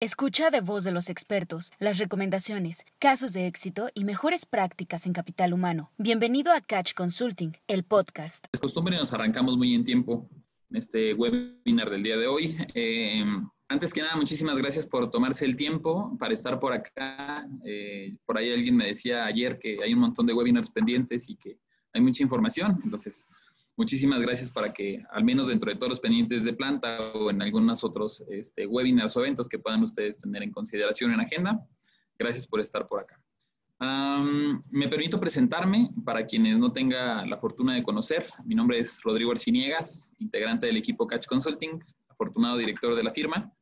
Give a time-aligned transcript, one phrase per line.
[0.00, 5.12] Escucha de voz de los expertos las recomendaciones, casos de éxito y mejores prácticas en
[5.12, 5.90] capital humano.
[5.98, 8.46] Bienvenido a Catch Consulting, el podcast.
[8.52, 10.28] Es costumbre nos arrancamos muy en tiempo
[10.70, 12.56] en este webinar del día de hoy.
[12.76, 13.24] Eh,
[13.66, 17.48] antes que nada, muchísimas gracias por tomarse el tiempo para estar por acá.
[17.64, 21.34] Eh, por ahí alguien me decía ayer que hay un montón de webinars pendientes y
[21.34, 21.58] que
[21.92, 22.78] hay mucha información.
[22.84, 23.26] Entonces,
[23.78, 27.40] Muchísimas gracias para que, al menos dentro de todos los pendientes de planta o en
[27.40, 31.64] algunos otros este, webinars o eventos que puedan ustedes tener en consideración en agenda,
[32.18, 33.22] gracias por estar por acá.
[34.70, 38.26] me permito presentarme para quienes no tenga la fortuna de conocer.
[38.46, 43.52] Mi nombre es Rodrigo Arciniegas, integrante del equipo Catch Consulting, afortunado director de la firma.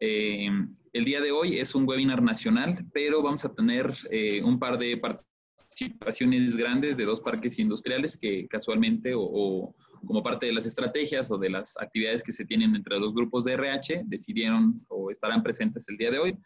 [0.00, 0.50] Eh,
[0.92, 4.76] el día de hoy es un webinar nacional, pero vamos a tener eh, un par
[4.76, 5.31] de participantes
[5.62, 9.74] participaciones grandes de dos parques industriales que casualmente o,
[10.06, 13.44] como parte de las estrategias o de las actividades que se tienen entre los grupos
[13.44, 16.38] de RH decidieron o estarán presentes el día de hoy.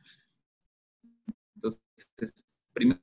[1.55, 3.01] Entonces, primero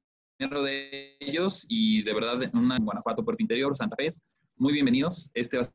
[0.63, 4.09] de ellos y de verdad una Guanajuato, Puerto Interior, Santa Fe,
[4.57, 5.31] muy bienvenidos.
[5.33, 5.69] Este va a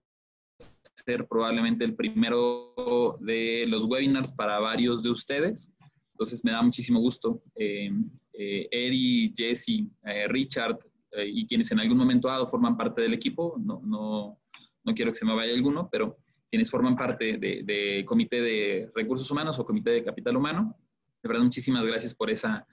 [1.05, 5.71] ser probablemente el primero de los webinars para varios de ustedes.
[6.13, 7.91] Entonces me da muchísimo gusto eh,
[8.41, 10.79] eh, Eri, Jesse, eh, Richard
[11.11, 14.39] eh, y quienes en algún momento dado forman parte del equipo, no, no,
[14.85, 18.93] no quiero que se me vaya alguno, pero quienes forman parte del de Comité de
[18.95, 20.73] Recursos Humanos o Comité de Capital Humano.
[21.21, 22.65] De verdad, muchísimas gracias por esa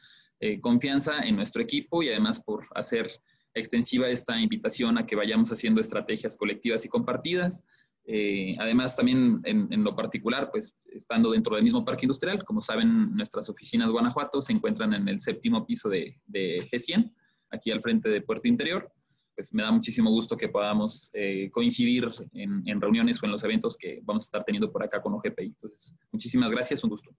[0.61, 3.09] confianza en nuestro equipo y además por hacer
[3.55, 7.63] extensiva esta invitación a que vayamos haciendo estrategias colectivas y compartidas.
[8.07, 13.15] Eh, además, también en, lo particular, pues estando dentro del mismo parque industrial, como saben,
[13.15, 17.11] nuestras oficinas Guanajuato se encuentran en el séptimo piso de, G100,
[17.51, 18.91] aquí al frente de Puerto Interior.
[19.35, 23.75] Pues me da muchísimo gusto que podamos eh, coincidir en, reuniones o en los eventos
[23.75, 25.47] que vamos a estar teniendo por acá con OGPI.
[25.47, 27.09] Entonces, muchísimas gracias, un gusto.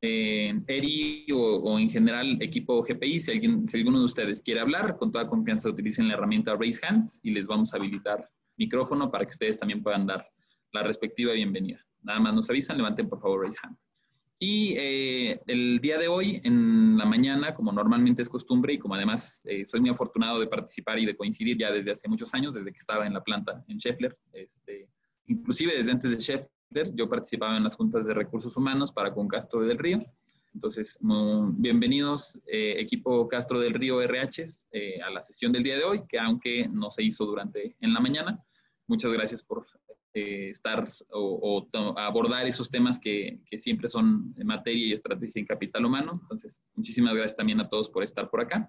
[0.00, 4.96] Eh, ERI o, en general equipo GPI, si, alguien, si alguno de ustedes quiere hablar,
[4.96, 8.28] con toda confianza utilicen la herramienta Raise Hand y les vamos a habilitar
[8.62, 10.26] micrófono para que ustedes también puedan dar
[10.72, 11.84] la respectiva bienvenida.
[12.02, 13.76] Nada más nos avisan, levanten por favor raise hand.
[14.38, 18.96] Y eh, el día de hoy, en la mañana, como normalmente es costumbre y como
[18.96, 22.54] además eh, soy muy afortunado de participar y de coincidir ya desde hace muchos años,
[22.54, 24.88] desde que estaba en la planta en Scheffler, este,
[25.28, 29.28] inclusive desde antes de Scheffler, yo participaba en las juntas de recursos humanos para con
[29.28, 30.00] Castro del Río.
[30.54, 30.98] Entonces,
[31.58, 34.44] bienvenidos eh, equipo Castro del Río RH
[35.06, 38.00] a la sesión del día de hoy, que aunque no se hizo durante en la
[38.00, 38.44] mañana,
[38.92, 39.66] muchas gracias por
[40.12, 41.66] eh, estar o,
[41.96, 46.18] abordar esos temas que, que, siempre son materia y estrategia en capital humano.
[46.20, 48.68] Entonces, muchísimas gracias también a todos por estar por acá.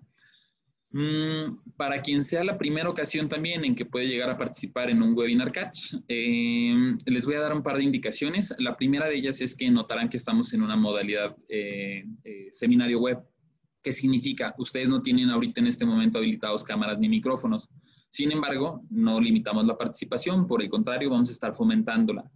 [0.91, 5.01] Mm, para quien sea la primera ocasión también en que puede llegar a participar en
[5.01, 8.53] un webinar catch, eh, les voy a dar un par de indicaciones.
[8.59, 12.05] La primera de ellas es que notarán que estamos en una modalidad eh,
[12.51, 13.19] seminario web.
[13.81, 14.55] ¿Qué significa?
[14.59, 17.67] Ustedes no tienen ahorita en este momento habilitados cámaras ni micrófonos.
[18.13, 22.29] Sin embargo, no limitamos la participación, por el contrario, vamos a estar fomentándola.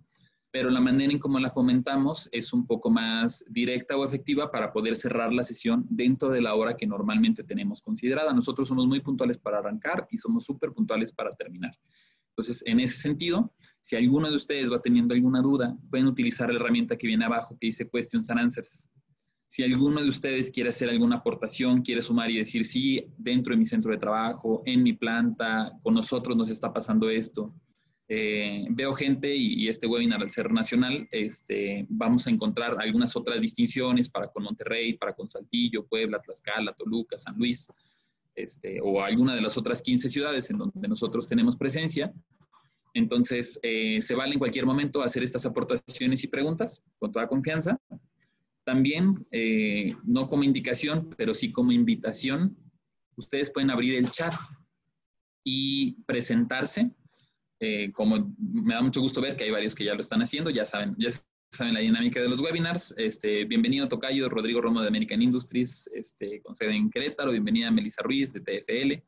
[0.50, 4.74] Pero la manera en cómo la fomentamos es un poco más directa o efectiva para
[4.74, 8.34] poder cerrar la sesión dentro de la hora que normalmente tenemos considerada.
[8.34, 11.78] Nosotros somos muy puntuales para arrancar y somos súper puntuales para terminar.
[12.30, 16.60] Entonces, en ese sentido, si alguno de ustedes va teniendo alguna duda, pueden utilizar la
[16.60, 18.90] herramienta que viene abajo que dice Questions and Answers.
[19.50, 23.58] Si alguno de ustedes quiere hacer alguna aportación, quiere sumar y decir, sí, dentro de
[23.58, 27.54] mi centro de trabajo, en mi planta, con nosotros nos está pasando esto.
[28.10, 33.42] Eh, veo gente y, este webinar al ser nacional, este, vamos a encontrar algunas otras
[33.42, 37.68] distinciones para con Monterrey, para con Saltillo, Puebla, Tlaxcala, Toluca, San Luis,
[38.36, 42.14] este, o alguna de las otras 15 ciudades en donde nosotros tenemos presencia.
[42.94, 47.78] Entonces, eh, se vale en cualquier momento hacer estas aportaciones y preguntas con toda confianza.
[48.68, 52.58] También, eh, no como indicación, pero sí como invitación,
[53.16, 54.34] ustedes pueden abrir el chat
[55.46, 56.94] y presentarse.
[57.62, 60.50] Eh, como me da mucho gusto ver que hay varios que ya lo están haciendo,
[60.50, 61.08] ya saben, ya
[61.50, 62.94] saben la dinámica de los webinars.
[62.98, 67.32] Este, bienvenido Tocayo, Rodrigo Romo de American Industries, este, con sede en Querétaro.
[67.32, 69.02] Bienvenida Melissa Ruiz de TFL.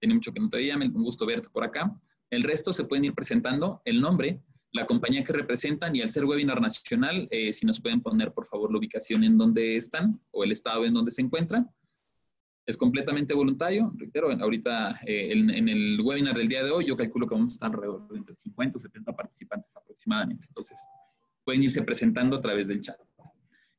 [0.00, 1.94] Tiene mucho que no te veía, un gusto verte por acá.
[2.30, 4.40] El resto se pueden ir presentando el nombre,
[4.72, 8.46] la compañía que representan y al ser webinar nacional, eh, si nos pueden poner por
[8.46, 11.70] favor la ubicación en donde están o el estado en donde se encuentran.
[12.64, 17.26] Es completamente voluntario, reitero, ahorita eh, en, el webinar del día de hoy yo calculo
[17.26, 20.46] que vamos a estar alrededor de entre 50 o 70 participantes aproximadamente.
[20.48, 20.78] Entonces,
[21.44, 22.96] pueden irse presentando a través del chat.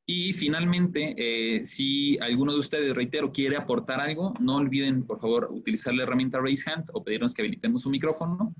[0.05, 5.47] Y finalmente, eh, si alguno de ustedes, reitero, quiere aportar algo, no olviden, por favor,
[5.49, 8.53] utilizar la herramienta Raise Hand o pedirnos que habilitemos un micrófono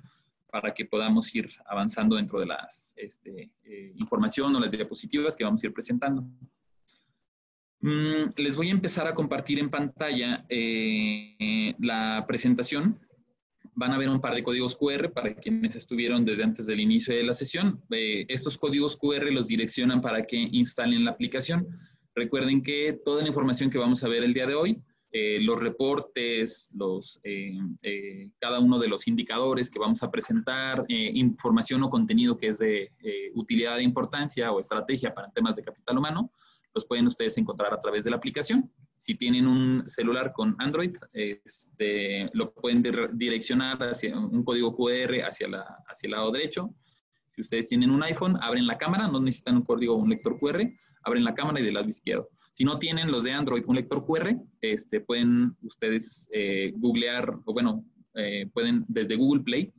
[0.54, 5.44] para que podamos ir avanzando dentro de la este, eh, información o las diapositivas que
[5.44, 6.22] vamos a ir presentando.
[7.82, 13.00] Mm, les voy a empezar a compartir en pantalla eh, la presentación.
[13.74, 17.16] Van a ver un par de códigos QR para quienes estuvieron desde antes del inicio
[17.16, 17.84] de la sesión.
[17.90, 21.68] Eh, estos códigos QR los direccionan para que instalen la aplicación.
[22.14, 25.62] Recuerden que toda la información que vamos a ver el día de hoy, eh, los
[25.62, 27.21] reportes, los,
[28.39, 32.92] cada uno de los indicadores que vamos a presentar, información o contenido que es de
[33.36, 36.31] utilidad de importancia o estrategia para temas de capital humano,
[36.74, 38.71] los pueden ustedes encontrar a través de la aplicación.
[38.98, 42.81] Si tienen un celular con Android, este, lo pueden
[43.13, 46.74] direccionar hacia un código QR hacia, la, hacia el lado derecho.
[47.31, 50.39] Si ustedes tienen un iPhone, abren la cámara, no necesitan un código o un lector
[50.39, 50.62] QR,
[51.04, 52.30] abren la cámara y del lado izquierdo.
[52.52, 57.54] Si no tienen los de Android un lector QR, este, pueden ustedes eh, googlear, o
[57.54, 57.86] bueno,
[58.16, 59.74] eh, pueden desde Google Play,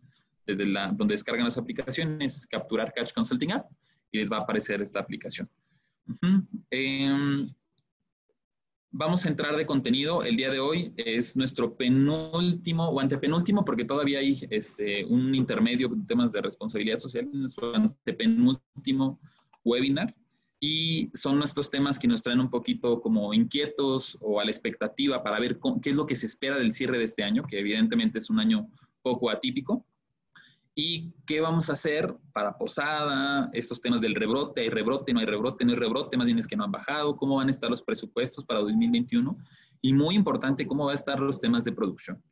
[0.46, 3.70] desde la, donde descargan las aplicaciones, capturar Catch Consulting App
[4.10, 5.48] y les va a aparecer esta aplicación.
[6.70, 7.48] Em,
[8.90, 10.22] vamos a entrar de contenido.
[10.22, 15.88] El día de hoy es nuestro penúltimo o antepenúltimo, porque todavía hay este, un intermedio
[15.88, 19.20] en temas de responsabilidad social, nuestro antepenúltimo
[19.64, 20.14] webinar.
[20.66, 25.22] Y son nuestros temas que nos traen un poquito como inquietos o a la expectativa
[25.22, 28.16] para ver qué es lo que se espera del cierre de este año, que evidentemente
[28.16, 28.66] es un año
[29.02, 29.84] poco atípico.
[30.74, 35.26] Y qué vamos a hacer para posada, estos temas del rebrote, hay rebrote, no hay
[35.26, 37.68] rebrote, no hay rebrote, más bien es que no han bajado, cómo van a estar
[37.68, 39.36] los presupuestos para 2021
[39.82, 42.22] y muy importante, cómo van a estar los temas de producción.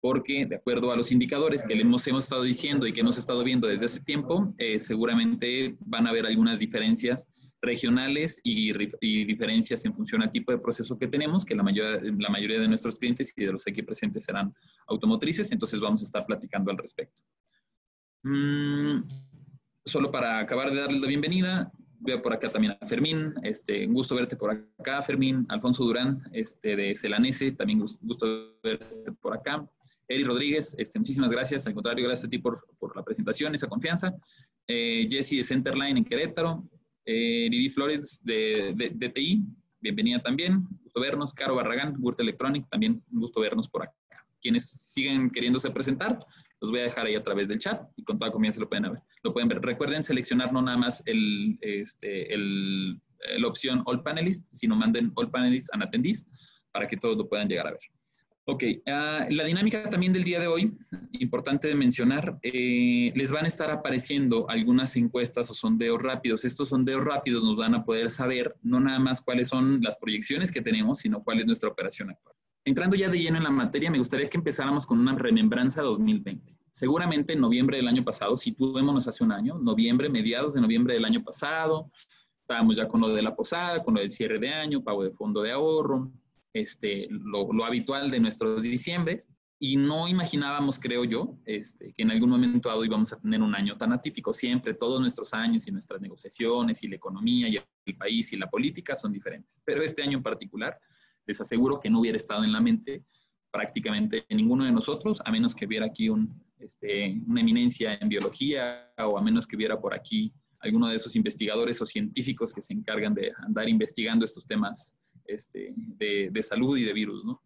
[0.00, 3.42] Porque de acuerdo a los indicadores que hemos, hemos estado diciendo y que hemos estado
[3.42, 7.28] viendo desde hace tiempo, eh, seguramente van a haber algunas diferencias
[7.64, 12.00] regionales y, y, diferencias en función al tipo de proceso que tenemos, que la mayoría,
[12.18, 14.54] la mayoría de nuestros clientes y de los aquí presentes serán
[14.86, 17.22] automotrices, entonces vamos a estar platicando al respecto.
[18.22, 19.02] Mm,
[19.84, 23.94] solo para acabar de darle la bienvenida, veo por acá también a Fermín, este, un
[23.94, 29.66] gusto verte por acá, Fermín, Alfonso Durán, este, de Celanese, también gusto verte por acá.
[30.06, 33.68] Eri Rodríguez, este, muchísimas gracias, al contrario, gracias a ti por, por la presentación, esa
[33.68, 34.14] confianza.
[34.66, 36.62] Eh, Jesse de Centerline en Querétaro,
[37.04, 39.42] eh, Lili Flores de, de, TI,
[39.80, 41.32] bienvenida también, gusto vernos.
[41.32, 43.94] Caro Barragán, Wurt Electronic, también un gusto vernos por acá.
[44.40, 46.18] Quienes siguen queriéndose presentar,
[46.60, 48.92] los voy a dejar ahí a través del chat y con toda confianza lo pueden
[48.92, 49.02] ver.
[49.22, 49.60] Lo pueden ver.
[49.60, 55.72] Recuerden seleccionar no nada más el, este, la opción All Panelists, sino manden All Panelists
[55.72, 56.28] and Attendees
[56.72, 57.80] para que todos lo puedan llegar a ver.
[58.46, 60.76] Ok, uh, la dinámica también del día de hoy,
[61.12, 66.44] importante de mencionar, eh, les van a estar apareciendo algunas encuestas o sondeos rápidos.
[66.44, 70.52] Estos sondeos rápidos nos van a poder saber no nada más cuáles son las proyecciones
[70.52, 72.36] que tenemos, sino cuál es nuestra operación actual.
[72.66, 76.52] Entrando ya de lleno en la materia, me gustaría que empezáramos con una remembranza 2020.
[76.70, 81.06] Seguramente en noviembre del año pasado, situémonos hace un año, noviembre, mediados de noviembre del
[81.06, 81.90] año pasado,
[82.42, 85.12] estábamos ya con lo de la posada, con lo del cierre de año, pago de
[85.12, 86.12] fondo de ahorro,
[86.54, 89.20] este, lo, habitual de nuestros diciembre,
[89.58, 93.54] y no imaginábamos, creo yo, este, que en algún momento dado íbamos a tener un
[93.54, 94.34] año tan atípico.
[94.34, 98.50] Siempre, todos nuestros años y nuestras negociaciones y la economía y el país y la
[98.50, 99.60] política son diferentes.
[99.64, 100.78] Pero este año en particular
[101.26, 103.04] les aseguro que no hubiera estado en la mente
[103.50, 106.08] prácticamente ninguno de nosotros, a menos que hubiera aquí
[106.58, 111.14] este, una eminencia en biología o a menos que hubiera por aquí alguno de esos
[111.14, 116.76] investigadores o científicos que se encargan de andar investigando estos temas este, de, de, salud
[116.76, 117.42] y de virus, ¿no?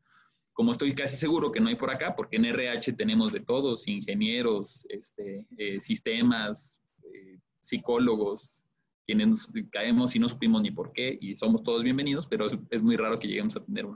[0.53, 3.87] Como estoy casi seguro que no hay por acá, porque en RH tenemos de todos,
[3.87, 8.65] ingenieros, este, eh, sistemas, eh, psicólogos,
[9.09, 12.97] quienes caemos y no supimos ni por qué y somos todos bienvenidos, pero es, muy
[12.97, 13.87] raro que lleguemos a tener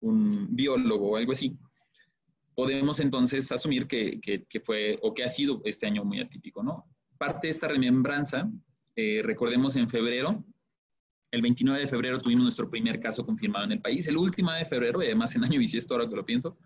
[0.00, 1.56] un, biólogo o algo así.
[2.54, 6.84] Podemos entonces asumir que, que, fue o que ha sido este año muy atípico, ¿no?
[7.16, 8.50] Parte de esta remembranza,
[8.96, 10.44] eh, recordemos en febrero,
[11.34, 14.64] el 29 de febrero tuvimos nuestro primer caso confirmado en el país, el último de
[14.64, 16.56] febrero, y además en año bisiesto ahora que lo pienso,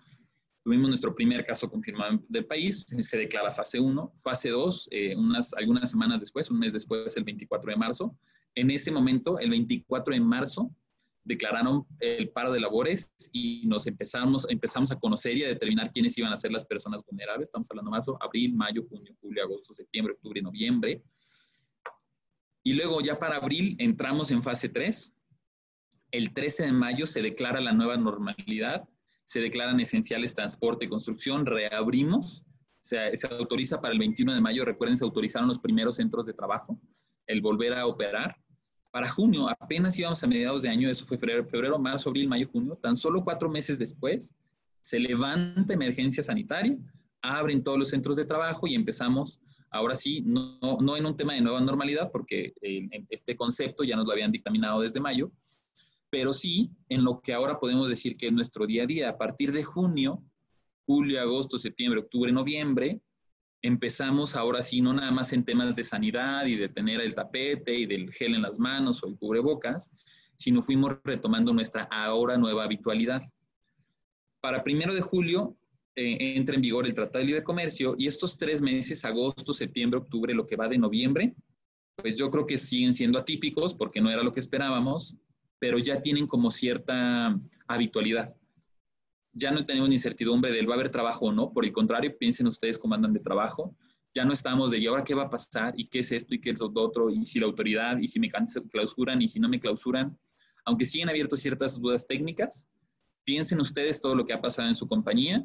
[0.68, 4.12] Tuvimos nuestro primer caso confirmado del país, se declara fase 1.
[4.22, 8.18] Fase 2, eh, unas, algunas semanas después, un mes después, el 24 de marzo.
[8.54, 10.70] En ese momento, el 24 de marzo,
[11.24, 16.18] declararon el paro de labores y nos empezamos, empezamos a conocer y a determinar quiénes
[16.18, 17.48] iban a ser las personas vulnerables.
[17.48, 21.02] Estamos hablando marzo, abril, mayo, junio, julio, agosto, septiembre, octubre, noviembre.
[22.68, 25.14] Y luego ya para abril entramos en fase 3.
[26.10, 28.86] El 13 de mayo se declara la nueva normalidad.
[29.24, 32.44] Se declaran esenciales transporte y construcción, reabrimos,
[32.82, 36.34] se, se autoriza para el 21 de mayo, recuerden, se autorizaron los primeros centros de
[36.34, 36.78] trabajo,
[37.26, 38.36] el volver a operar.
[38.90, 42.46] Para junio, apenas íbamos a mediados de año, eso fue febrero, febrero, marzo, abril, mayo,
[42.48, 44.34] junio, tan solo cuatro meses después,
[44.82, 46.76] se levanta emergencia sanitaria,
[47.22, 51.34] abren todos los centros de trabajo y empezamos, ahora sí, no, no en un tema
[51.34, 52.54] de nueva normalidad, porque
[53.10, 55.30] este concepto ya nos lo habían dictaminado desde mayo,
[56.10, 59.10] pero sí en lo que ahora podemos decir que es nuestro día a día.
[59.10, 60.22] A partir de junio,
[60.86, 63.00] julio, agosto, septiembre, octubre, noviembre,
[63.60, 67.74] empezamos ahora sí, no nada más en temas de sanidad y de tener el tapete
[67.74, 69.90] y del gel en las manos o el cubrebocas,
[70.34, 73.22] sino fuimos retomando nuestra ahora nueva habitualidad.
[74.40, 75.56] Para primero de julio
[75.98, 79.98] eh, entra en vigor el Tratado de Libre Comercio y estos tres meses, agosto, septiembre,
[79.98, 81.34] octubre, lo que va de noviembre,
[81.96, 85.16] pues yo creo que siguen siendo atípicos porque no era lo que esperábamos,
[85.58, 87.36] pero ya tienen como cierta
[87.66, 88.32] habitualidad.
[89.32, 92.46] Ya no tenemos incertidumbre del va a haber trabajo o no, por el contrario, piensen
[92.46, 93.74] ustedes cómo andan de trabajo.
[94.14, 95.74] Ya no estamos de, ¿y ahora qué va a pasar?
[95.76, 96.32] ¿Y qué es esto?
[96.32, 97.10] ¿Y qué es lo otro?
[97.10, 97.98] ¿Y si la autoridad?
[97.98, 98.30] ¿Y si me
[98.70, 99.20] clausuran?
[99.20, 100.16] ¿Y si no me clausuran?
[100.64, 102.68] Aunque siguen abiertos ciertas dudas técnicas,
[103.24, 105.44] piensen ustedes todo lo que ha pasado en su compañía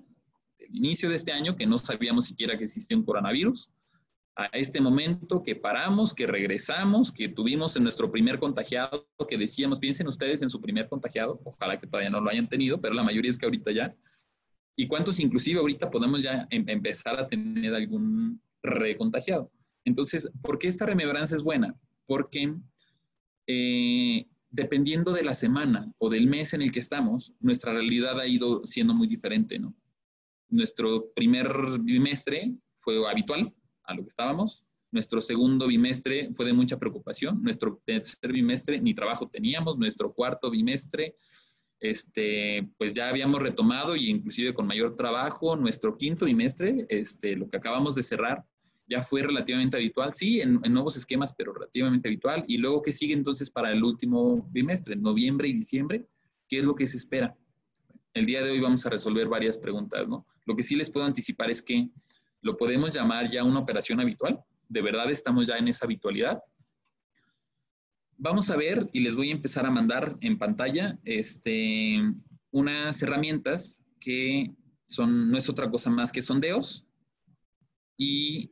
[0.67, 3.69] el inicio de este año, que no sabíamos siquiera que existía un coronavirus,
[4.35, 9.79] a este momento que paramos, que regresamos, que tuvimos en nuestro primer contagiado, que decíamos,
[9.79, 13.03] piensen ustedes en su primer contagiado, ojalá que todavía no lo hayan tenido, pero la
[13.03, 13.95] mayoría es que ahorita ya.
[14.75, 19.51] ¿Y cuántos inclusive ahorita podemos ya em empezar a tener algún recontagiado?
[19.85, 21.75] Entonces, ¿por qué esta remembranza es buena?
[22.07, 22.55] Porque
[23.45, 28.25] eh, dependiendo de la semana o del mes en el que estamos, nuestra realidad ha
[28.25, 29.75] ido siendo muy diferente, ¿no?
[30.53, 33.51] Nuestro primer bimestre fue habitual
[33.85, 34.63] a lo que estábamos.
[34.91, 37.41] Nuestro segundo bimestre fue de mucha preocupación.
[37.41, 39.79] Nuestro tercer bimestre ni trabajo teníamos.
[39.79, 41.15] Nuestro cuarto bimestre,
[41.79, 45.55] este, pues ya habíamos retomado y inclusive con mayor trabajo.
[45.55, 48.45] Nuestro quinto bimestre, este, lo que acabamos de cerrar,
[48.87, 50.13] ya fue relativamente habitual.
[50.13, 52.43] Sí, en, en nuevos esquemas, pero relativamente habitual.
[52.47, 54.95] Y luego, ¿qué sigue entonces para el último bimestre?
[54.95, 56.05] Noviembre y diciembre.
[56.47, 57.35] ¿Qué es lo que se espera?
[58.13, 60.25] El día de hoy vamos a resolver varias preguntas, ¿no?
[60.45, 61.89] Lo que sí les puedo anticipar es que
[62.41, 64.43] lo podemos llamar ya una operación habitual.
[64.69, 66.41] De verdad estamos ya en esa habitualidad.
[68.17, 71.99] Vamos a ver y les voy a empezar a mandar en pantalla este,
[72.51, 74.53] unas herramientas que
[74.85, 76.85] son, no es otra cosa más que sondeos
[77.97, 78.51] y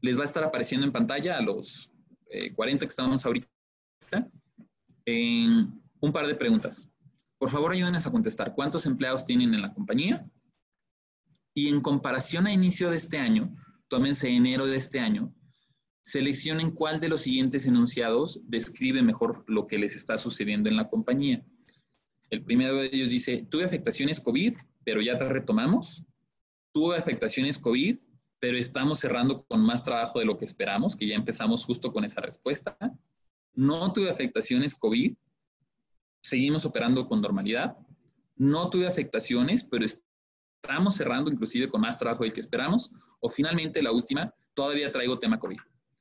[0.00, 1.92] les va a estar apareciendo en pantalla a los
[2.54, 3.48] 40 eh, que estamos ahorita
[6.00, 6.88] un par de preguntas.
[7.38, 8.54] Por favor, ayúdenos a contestar.
[8.54, 10.28] ¿Cuántos empleados tienen en la compañía?
[11.54, 13.54] Y en comparación a inicio de este año,
[13.88, 15.34] tómense enero de este año,
[16.02, 20.88] seleccionen cuál de los siguientes enunciados describe mejor lo que les está sucediendo en la
[20.88, 21.44] compañía.
[22.30, 26.04] El primero de ellos dice, tuve afectaciones COVID, pero ya te retomamos.
[26.72, 27.96] Tuve afectaciones COVID,
[28.38, 32.04] pero estamos cerrando con más trabajo de lo que esperamos, que ya empezamos justo con
[32.04, 32.76] esa respuesta.
[33.54, 35.16] No tuve afectaciones COVID,
[36.26, 37.76] seguimos operando con normalidad.
[38.36, 42.90] No tuve afectaciones, pero estamos cerrando inclusive con más trabajo del que esperamos.
[43.20, 45.58] O finalmente, la última, todavía traigo tema COVID.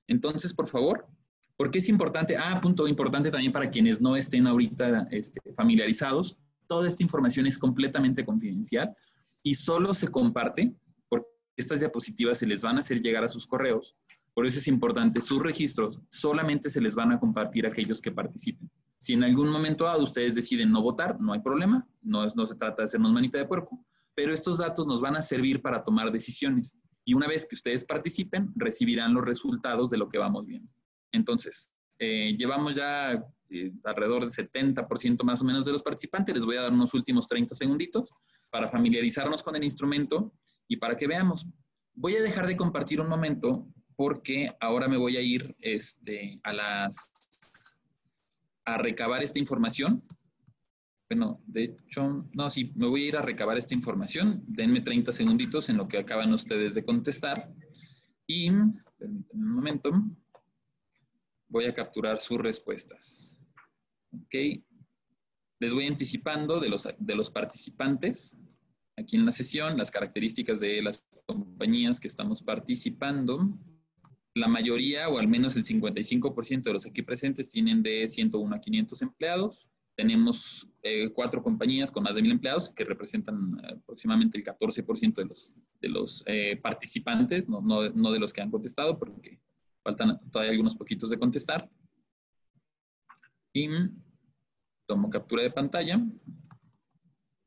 [0.08, 1.08] Entonces, por favor,
[1.56, 2.36] ¿por qué es importante?
[2.38, 6.38] Ah, punto importante también para quienes no estén ahorita este, familiarizados.
[6.68, 8.96] Toda esta información es completamente confidencial
[9.44, 10.74] y solo se comparte
[11.08, 13.96] porque estas diapositivas se les van a hacer llegar a sus correos.
[14.34, 18.70] Por eso es importante, sus registros solamente se les van a compartir aquellos que participen.
[18.98, 22.56] Si en algún momento dado ustedes deciden no votar, no hay problema, no, no se
[22.56, 23.86] trata de hacernos manita de puerco,
[24.16, 26.78] pero estos datos nos van a servir para tomar decisiones.
[27.04, 30.72] Y una vez que ustedes participen, recibirán los resultados de lo que vamos viendo.
[31.12, 36.34] Entonces, eh, llevamos ya eh, alrededor del 70% más o menos de los participantes.
[36.34, 38.12] Les voy a dar unos últimos 30 segunditos
[38.50, 40.34] para familiarizarnos con el instrumento
[40.68, 41.46] y para que veamos.
[41.94, 46.54] Voy a dejar de compartir un momento porque ahora me voy a ir este, a
[46.54, 47.35] las
[48.66, 50.04] a recabar esta información.
[51.10, 54.44] Bueno, de hecho, no, sí, me voy a ir a recabar esta información.
[54.48, 57.54] Denme 30 segunditos en lo que acaban ustedes de contestar.
[58.28, 58.50] Y,
[58.98, 59.92] permítanme un momento,
[61.48, 63.38] voy a capturar sus respuestas.
[64.12, 64.64] Ok.
[65.60, 68.38] Les voy anticipando de los, de los participantes
[68.98, 73.58] aquí en la sesión, las características de las compañías que estamos participando
[74.36, 78.60] la mayoría, o al menos el 55% de los aquí presentes, tienen de 101 a
[78.60, 79.70] 500 empleados.
[79.96, 85.16] Tenemos eh, cuatro compañías con más de mil empleados que representan eh, aproximadamente el 14%
[85.16, 89.40] de los, de los eh, participantes, no, no, no, de los que han contestado, porque
[89.82, 91.70] faltan todavía algunos poquitos de contestar.
[93.54, 93.70] Y
[94.86, 96.06] tomo captura de pantalla,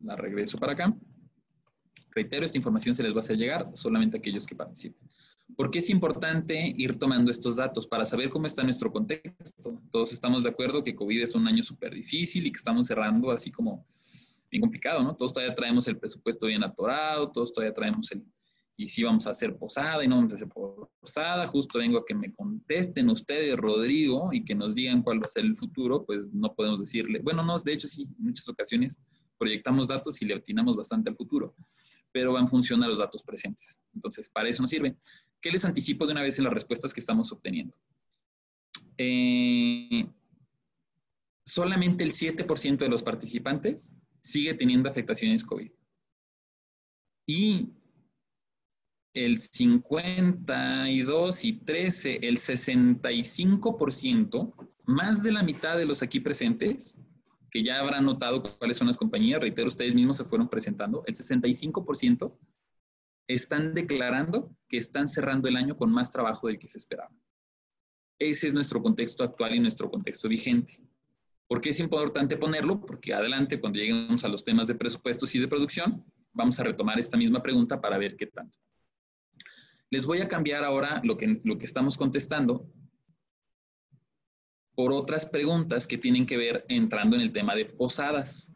[0.01, 0.97] la regreso para acá.
[2.13, 5.07] Reitero, esta información se les va a hacer llegar solamente a aquellos que participen.
[5.57, 7.87] ¿Por qué es importante ir tomando estos datos?
[7.87, 9.81] Para saber cómo está nuestro contexto.
[9.91, 13.31] Todos estamos de acuerdo que COVID es un año súper difícil y que estamos cerrando
[13.31, 13.87] así como
[14.51, 15.17] bien complicado, ¿no?
[15.17, 18.25] Todos todavía traemos el presupuesto bien atorado, todos todavía traemos el,
[18.77, 22.05] y si vamos a hacer posada y no vamos a hacer posada, justo vengo a
[22.07, 26.05] que me contesten ustedes, Rodrigo, y que nos digan cuál va a ser el futuro,
[26.07, 28.97] pues no podemos decirle, bueno, no, de hecho sí, en muchas ocasiones
[29.37, 31.57] proyectamos datos y le atinamos bastante al futuro,
[32.13, 33.81] pero van a los datos presentes.
[33.95, 34.97] Entonces, para eso nos sirve.
[35.41, 37.77] ¿Qué les anticipo de una vez en las respuestas que estamos obteniendo?
[38.97, 40.07] Eh,
[41.45, 45.71] solamente el 7% de los participantes sigue teniendo afectaciones COVID.
[47.27, 47.69] Y
[49.15, 54.55] el 52 y 13, el 65%,
[54.87, 56.99] más de la mitad de los aquí presentes,
[57.51, 61.15] que ya habrán notado cuáles son las compañías, reitero, ustedes mismos se fueron presentando, el
[61.15, 62.37] 65%
[63.29, 67.15] están declarando que están cerrando el año con más trabajo del que se esperaba.
[68.19, 70.83] Ese es nuestro contexto actual y nuestro contexto vigente.
[71.47, 72.81] ¿Por qué es importante ponerlo?
[72.81, 76.99] Porque adelante, cuando lleguemos a los temas de presupuestos y de producción, vamos a retomar
[76.99, 78.59] esta misma pregunta para ver qué tanto.
[79.91, 82.71] Les voy a cambiar ahora lo que, lo que estamos contestando
[84.75, 88.53] por otras preguntas que tienen que ver entrando en el tema de posadas.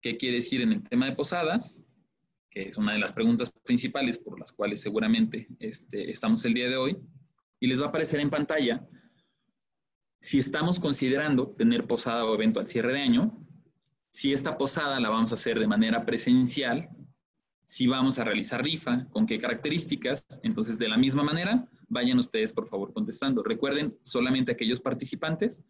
[0.00, 1.83] ¿Qué quiere decir en el tema de posadas?
[2.54, 6.68] Que es una de las preguntas principales por las cuales seguramente este, estamos el día
[6.68, 6.96] de hoy.
[7.58, 8.86] Y les va a aparecer en pantalla
[10.20, 13.46] si estamos considerando tener posada o evento al cierre de año,
[14.10, 16.88] si esta posada la vamos a hacer de manera presencial
[17.66, 20.26] si vamos a realizar rifa, con qué características.
[20.42, 23.42] Entonces, de la misma manera, vayan ustedes, por favor, contestando.
[23.42, 25.62] Recuerden, solamente a aquellos participantes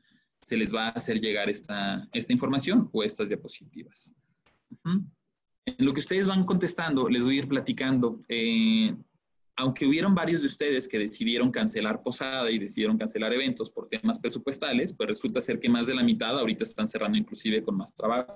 [0.42, 4.14] se les va a hacer llegar esta, esta información o estas diapositivas.
[5.66, 8.23] En lo que ustedes van contestando, les voy a ir platicando.
[8.28, 8.94] Eh,
[9.56, 14.18] aunque hubieron varios de ustedes que decidieron cancelar posada y decidieron cancelar eventos por temas
[14.18, 17.94] presupuestales, pues resulta ser que más de la mitad ahorita están cerrando inclusive con más
[17.94, 18.33] trabajo.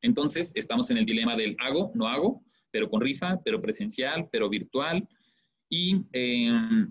[0.00, 4.48] Entonces, estamos en el dilema del hago, no hago, pero con rifa, pero presencial, pero
[4.48, 5.08] virtual.
[5.68, 6.88] Y em,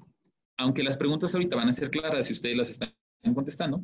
[0.57, 2.93] aunque las preguntas ahorita van a ser claras si ustedes las están
[3.33, 3.83] contestando,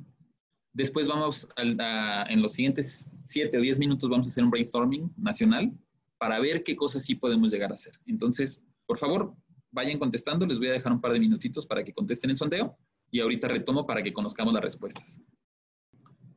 [0.77, 5.11] después vamos a, en los siguientes siete o diez minutos vamos a hacer un brainstorming
[5.17, 5.73] nacional
[6.19, 7.99] para ver qué cosas sí podemos llegar a hacer.
[8.05, 9.33] Entonces, por favor,
[9.71, 10.45] vayan contestando.
[10.45, 12.77] Les voy a dejar un par de minutitos para que contesten el sondeo
[13.09, 15.19] y ahorita retomo para que conozcamos las respuestas.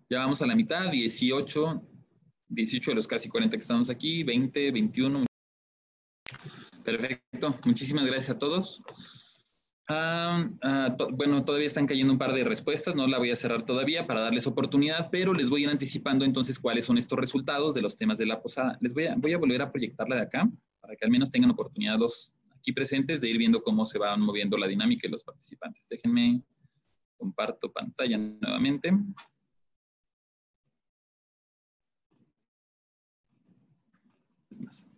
[0.09, 1.83] Ya vamos a la mitad, 18,
[2.49, 5.27] 18 de los casi 40 que estamos aquí, 20, 21.
[6.83, 8.83] Perfecto, muchísimas gracias a todos.
[9.93, 13.65] Ah, ah, bueno, todavía están cayendo un par de respuestas, no la voy a cerrar
[13.65, 17.75] todavía para darles oportunidad, pero les voy a ir anticipando entonces cuáles son estos resultados
[17.75, 18.79] de los temas de la posada.
[18.81, 20.49] Les voy a, voy a volver a proyectarla de acá
[20.81, 24.17] para que al menos tengan oportunidad los aquí presentes de ir viendo cómo se va
[24.17, 25.89] moviendo la dinámica de los participantes.
[25.89, 26.41] Déjenme,
[27.17, 28.93] comparto pantalla nuevamente.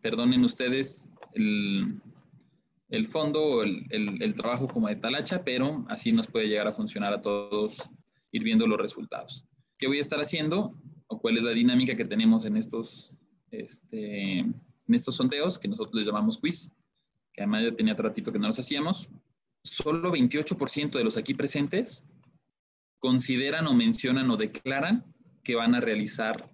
[0.02, 1.98] Perdonen ustedes el,
[3.08, 7.22] fondo o el, trabajo como de talacha, pero así nos puede llegar a funcionar a
[7.22, 7.88] todos
[8.32, 9.46] ir viendo los resultados.
[9.78, 10.74] ¿Qué voy a estar haciendo?
[11.06, 14.54] ¿O cuál es la dinámica que tenemos en estos, este, en
[14.88, 16.72] estos sondeos que nosotros les llamamos quiz?
[17.32, 19.08] Que además ya tenía ratito que no los hacíamos.
[19.64, 22.04] Solo 28% de los aquí presentes
[22.98, 25.04] consideran o mencionan o declaran
[25.42, 26.50] que van a realizar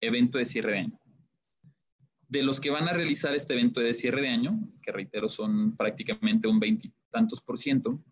[0.00, 1.01] evento de cierre de año
[2.32, 5.76] de los que van a realizar este evento de cierre de año, que reitero son
[5.76, 8.02] prácticamente un veintitantos por ciento,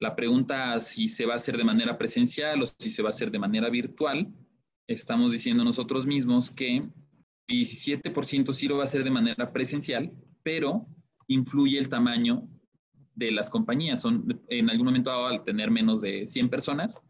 [0.00, 3.10] la pregunta si se va a hacer de manera presencial o si se va a
[3.10, 4.34] hacer de manera virtual,
[4.88, 6.82] estamos diciendo nosotros mismos que
[7.46, 10.88] 17% sí lo va a hacer de manera presencial, pero
[11.28, 12.48] influye el tamaño
[13.14, 14.00] de las compañías.
[14.00, 17.00] Son, en algún momento al tener menos de 100 personas,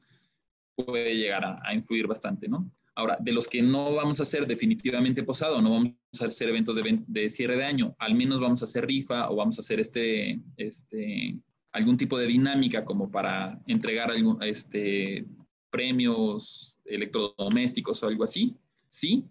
[0.76, 2.70] puede llegar a, a influir bastante, ¿no?
[2.96, 6.76] Ahora, de los que no vamos a hacer definitivamente posado, no vamos a hacer eventos
[6.76, 10.40] de, cierre de año, al menos vamos a hacer rifa o vamos a hacer este,
[10.56, 11.36] este,
[11.72, 15.26] algún tipo de dinámica como para entregar algún, este,
[15.70, 18.54] premios electrodomésticos o algo así.
[18.88, 19.24] Sí,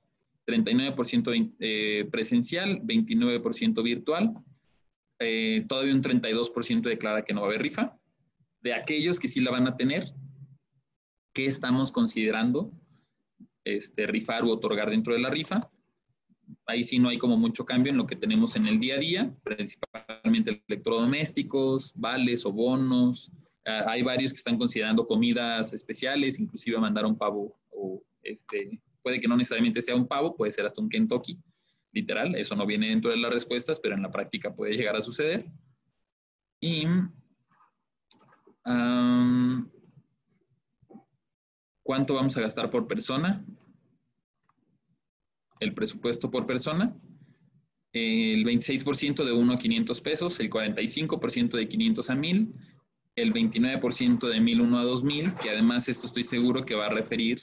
[0.46, 4.34] 39% eh, presencial, 29% virtual,
[5.20, 7.98] eh, todavía un 32% declara que no va a haber rifa.
[8.62, 10.04] De aquellos que sí la van a tener,
[11.34, 12.74] ¿qué estamos considerando
[13.64, 15.70] este, rifar u otorgar dentro de la rifa.
[16.66, 19.00] Ahí sí no hay como mucho cambio en lo que tenemos en el día a
[19.00, 23.32] día, principalmente electrodomésticos, vales o bonos.
[23.66, 29.20] Ah, hay varios que están considerando comidas especiales, inclusive mandar un pavo o este, puede
[29.20, 31.40] que no necesariamente sea un pavo, puede ser hasta un Kentucky,
[31.92, 32.36] literal.
[32.36, 35.46] Eso no viene dentro de las respuestas, pero en la práctica puede llegar a suceder.
[36.60, 36.86] Y
[41.84, 43.46] ¿Cuánto vamos a gastar por persona?
[45.60, 46.96] El presupuesto por persona.
[47.92, 52.54] el 26% de 1 a 500 pesos, el 45% de 500 a 1000,
[53.16, 57.40] el 29% de 1001 a 2000, que además esto estoy seguro que va a referir,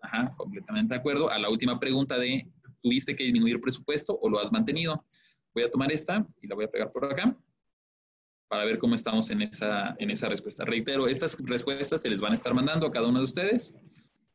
[0.00, 2.48] ajá, completamente de acuerdo, a la última pregunta de,
[2.80, 5.04] ¿tuviste que disminuir presupuesto o lo has mantenido?
[5.52, 7.36] Voy a tomar esta y la voy a pegar por acá
[8.50, 10.64] para ver cómo estamos en esa, en esa respuesta.
[10.64, 13.76] Reitero, estas respuestas se les van a estar mandando a cada uno de ustedes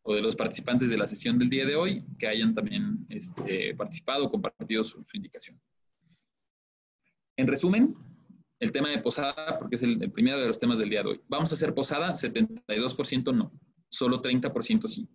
[0.04, 3.76] o de los participantes de la sesión del día de hoy que hayan también este,
[3.76, 5.60] participado o compartido su, indicación.
[7.36, 7.94] En resumen,
[8.62, 11.10] el tema de posada, porque es el, el, primero de los temas del día de
[11.10, 11.22] hoy.
[11.28, 13.52] Vamos a hacer posada, 72% no,
[13.90, 15.10] solo 30% sí.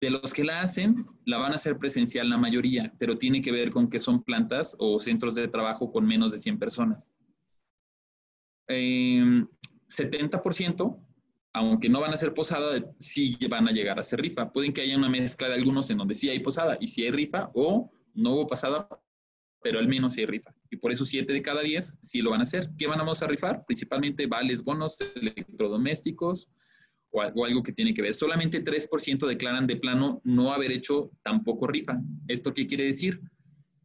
[0.00, 3.52] De los que la hacen, la van a hacer presencial la mayoría, pero tiene que
[3.52, 7.12] ver con que son plantas o centros de trabajo con menos de 100 personas.
[8.70, 11.10] 70% em,
[11.52, 14.52] aunque no van a ser posada, sí van a llegar a ser rifa.
[14.52, 17.10] Pueden que haya una mezcla de algunos en donde sí hay posada y sí hay
[17.10, 18.88] rifa, o no hubo pasada,
[19.62, 20.54] pero al menos hay rifa.
[20.70, 22.70] Y por eso 7 de cada 10 sí lo van a hacer.
[22.78, 23.64] ¿Qué vamos a rifar?
[23.66, 26.50] Principalmente vales, bonos, electrodomésticos
[27.10, 28.14] o algo, algo que tiene que ver.
[28.14, 32.00] Solamente 3% declaran de plano no haber hecho tampoco rifa.
[32.28, 33.20] ¿Esto qué quiere decir?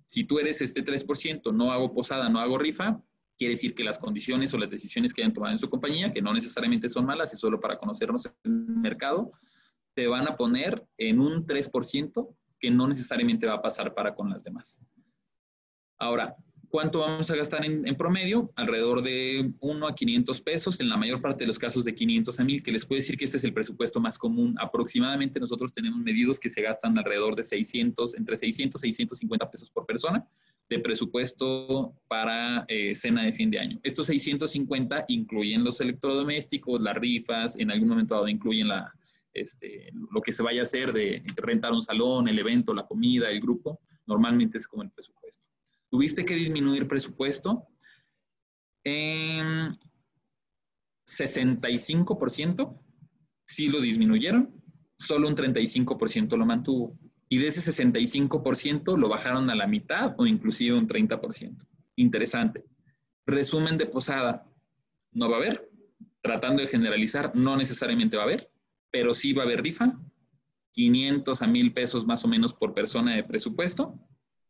[0.06, 3.02] Si tú eres este 3%, no hago posada, no hago rifa,
[3.38, 6.21] quiere decir que las condiciones o las decisiones que hayan tomado en su compañía, que
[6.21, 9.32] no necesariamente son malas, y solo para conocernos el mercado,
[9.93, 14.30] te van a poner en un 3% que no necesariamente va a pasar para con
[14.30, 14.80] las demás.
[15.98, 16.36] Ahora,
[16.76, 18.52] ¿Cuánto vamos a gastar en, promedio?
[18.58, 22.38] Alrededor de 1 a 500 pesos, en la mayor parte de los casos de 500
[22.38, 24.58] a 1000, que les puedo decir que este es el presupuesto más común.
[24.60, 29.72] Aproximadamente nosotros tenemos medidos que se gastan alrededor de 600, entre 600 y 650 pesos
[29.72, 30.28] por persona
[30.70, 33.80] de presupuesto para eh, cena de fin de año.
[33.82, 38.94] Estos 650 incluyen los electrodomésticos, las rifas, en algún momento dado incluyen la,
[39.32, 43.30] este, lo que se vaya a hacer de rentar un salón, el evento, la comida,
[43.30, 43.80] el grupo.
[44.06, 45.44] Normalmente es como el presupuesto.
[45.95, 47.69] ¿Tuviste que disminuir presupuesto?
[48.84, 49.71] En
[51.08, 52.77] 65%
[53.45, 54.62] sí lo disminuyeron,
[54.97, 56.99] solo un 35% lo mantuvo.
[57.29, 61.65] Y de ese 65% lo bajaron a la mitad o inclusive un 30%.
[61.95, 62.65] Interesante.
[63.25, 64.45] Resumen de posada.
[65.13, 65.71] No va a haber.
[66.21, 68.51] Tratando de generalizar, no necesariamente va a haber,
[68.91, 69.97] pero sí va a haber rifa.
[70.73, 73.97] 500 a 1000 pesos más o menos por persona de presupuesto.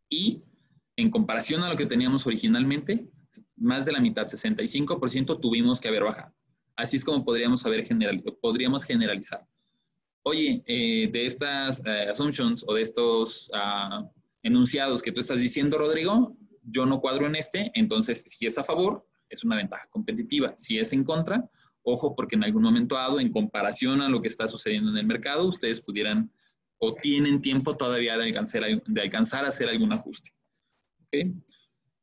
[0.10, 0.42] Y
[0.98, 3.10] en comparación a lo que teníamos originalmente,
[3.58, 6.34] más de la mitad, 65%, tuvimos que haber bajado.
[6.76, 9.46] Así es como podríamos, haber general, podríamos generalizar.
[10.24, 14.10] Oye, eh, de estas eh, assumptions o de estos uh,
[14.42, 18.64] enunciados que tú estás diciendo, Rodrigo, yo no cuadro en este, entonces si es a
[18.64, 20.54] favor, es una ventaja competitiva.
[20.58, 21.50] Si es en contra,
[21.84, 25.06] ojo, porque en algún momento dado, en comparación a lo que está sucediendo en el
[25.06, 26.32] mercado, ustedes pudieran
[26.78, 30.35] o tienen tiempo todavía de alcanzar, de alcanzar a hacer algún ajuste.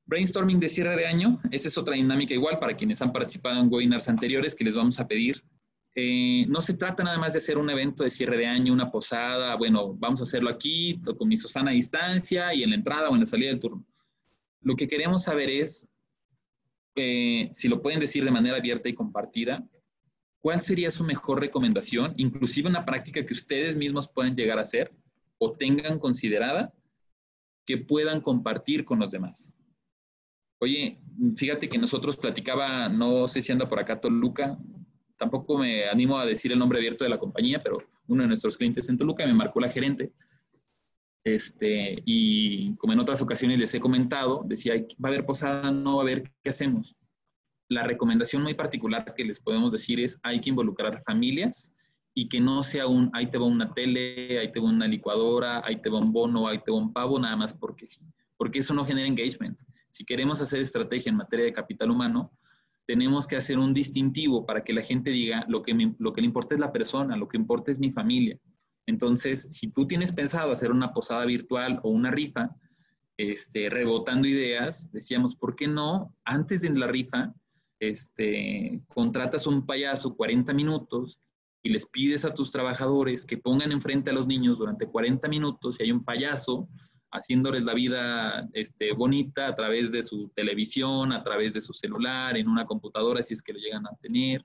[0.06, 3.72] Brainstorming de cierre de año, esa es otra dinámica igual para quienes han participado en
[3.72, 5.42] webinars anteriores que les vamos a pedir.
[5.94, 8.90] Eh, no se trata nada más de hacer un evento de cierre de año, una
[8.90, 13.10] posada, bueno, vamos a hacerlo aquí con mi Susana a distancia y en la entrada
[13.10, 13.86] o en la salida del turno.
[14.62, 15.88] Lo que queremos saber es,
[16.96, 19.66] eh, si lo pueden decir de manera abierta y compartida,
[20.40, 24.92] ¿cuál sería su mejor recomendación, inclusive una práctica que ustedes mismos pueden llegar a hacer
[25.38, 26.72] o tengan considerada
[27.66, 29.52] que puedan compartir con los demás.
[30.60, 31.00] Oye,
[31.36, 34.58] fíjate que nosotros platicaba, no sé si anda por acá Toluca,
[35.16, 38.56] tampoco me animo a decir el nombre abierto de la compañía, pero uno de nuestros
[38.56, 40.12] clientes en Toluca me marcó la gerente.
[41.24, 45.96] Este, y como en otras ocasiones les he comentado, decía, va a haber posada, no
[45.96, 46.96] va a haber, ¿qué hacemos?
[47.68, 51.72] La recomendación muy particular que les podemos decir es, hay que involucrar familias
[52.14, 55.62] y que no sea un, ahí te va una tele, ahí te va una licuadora,
[55.64, 58.00] ahí te va un bono, ahí te va un pavo, nada más porque sí,
[58.36, 59.58] porque eso no genera engagement.
[59.90, 62.32] Si queremos hacer estrategia en materia de capital humano,
[62.86, 66.26] tenemos que hacer un distintivo para que la gente diga, lo que, lo que le
[66.26, 68.38] importa es la persona, lo que importa es mi familia.
[68.86, 72.50] Entonces, si tú tienes pensado hacer una posada virtual o una rifa,
[73.16, 76.14] este, rebotando ideas, decíamos, ¿por qué no?
[76.24, 77.32] Antes de la rifa,
[77.78, 81.20] este, contratas un payaso 40 minutos
[81.62, 85.78] y les pides a tus trabajadores que pongan enfrente a los niños durante 40 minutos
[85.78, 86.68] y hay un payaso
[87.12, 92.36] haciéndoles la vida este, bonita a través de su televisión, a través de su celular,
[92.36, 94.44] en una computadora, si es que lo llegan a tener.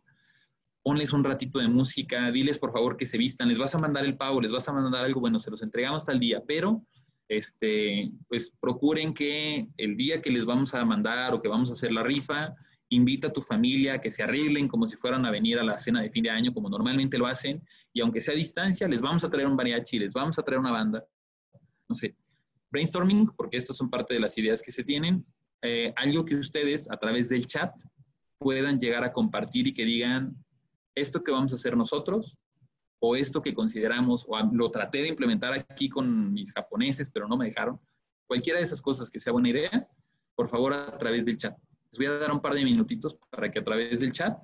[0.83, 4.05] Ponles un ratito de música, diles por favor que se vistan, les vas a mandar
[4.05, 6.85] el pago, les vas a mandar algo, bueno, se los entregamos tal día, pero
[7.29, 11.73] este, pues procuren que el día que les vamos a mandar o que vamos a
[11.73, 12.53] hacer la rifa,
[12.89, 15.77] invita a tu familia a que se arreglen como si fueran a venir a la
[15.77, 17.61] cena de fin de año, como normalmente lo hacen,
[17.93, 20.59] y aunque sea a distancia, les vamos a traer un mariachi, les vamos a traer
[20.59, 21.03] una banda,
[21.89, 22.15] no sé.
[22.71, 25.25] brainstorming, porque estas son parte de las ideas que se tienen,
[25.61, 27.73] eh, algo que ustedes a través del chat
[28.37, 30.35] puedan llegar a compartir y que digan,
[30.95, 32.37] esto que vamos a hacer nosotros,
[32.99, 37.37] o esto que consideramos, o lo traté de implementar aquí con mis japoneses, pero no
[37.37, 37.79] me dejaron,
[38.27, 39.87] cualquiera de esas cosas que sea buena idea,
[40.35, 41.57] por favor a través del chat.
[41.91, 44.41] Les voy a dar un par de minutitos para que a través del chat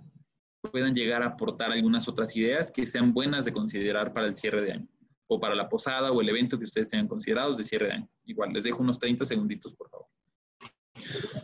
[0.71, 4.61] puedan llegar a aportar algunas otras ideas que sean buenas de considerar para el cierre
[4.61, 4.87] de año
[5.27, 8.09] o para la posada o el evento que ustedes tengan considerados de cierre de año.
[8.25, 10.07] Igual, les dejo unos 30 segunditos, por favor.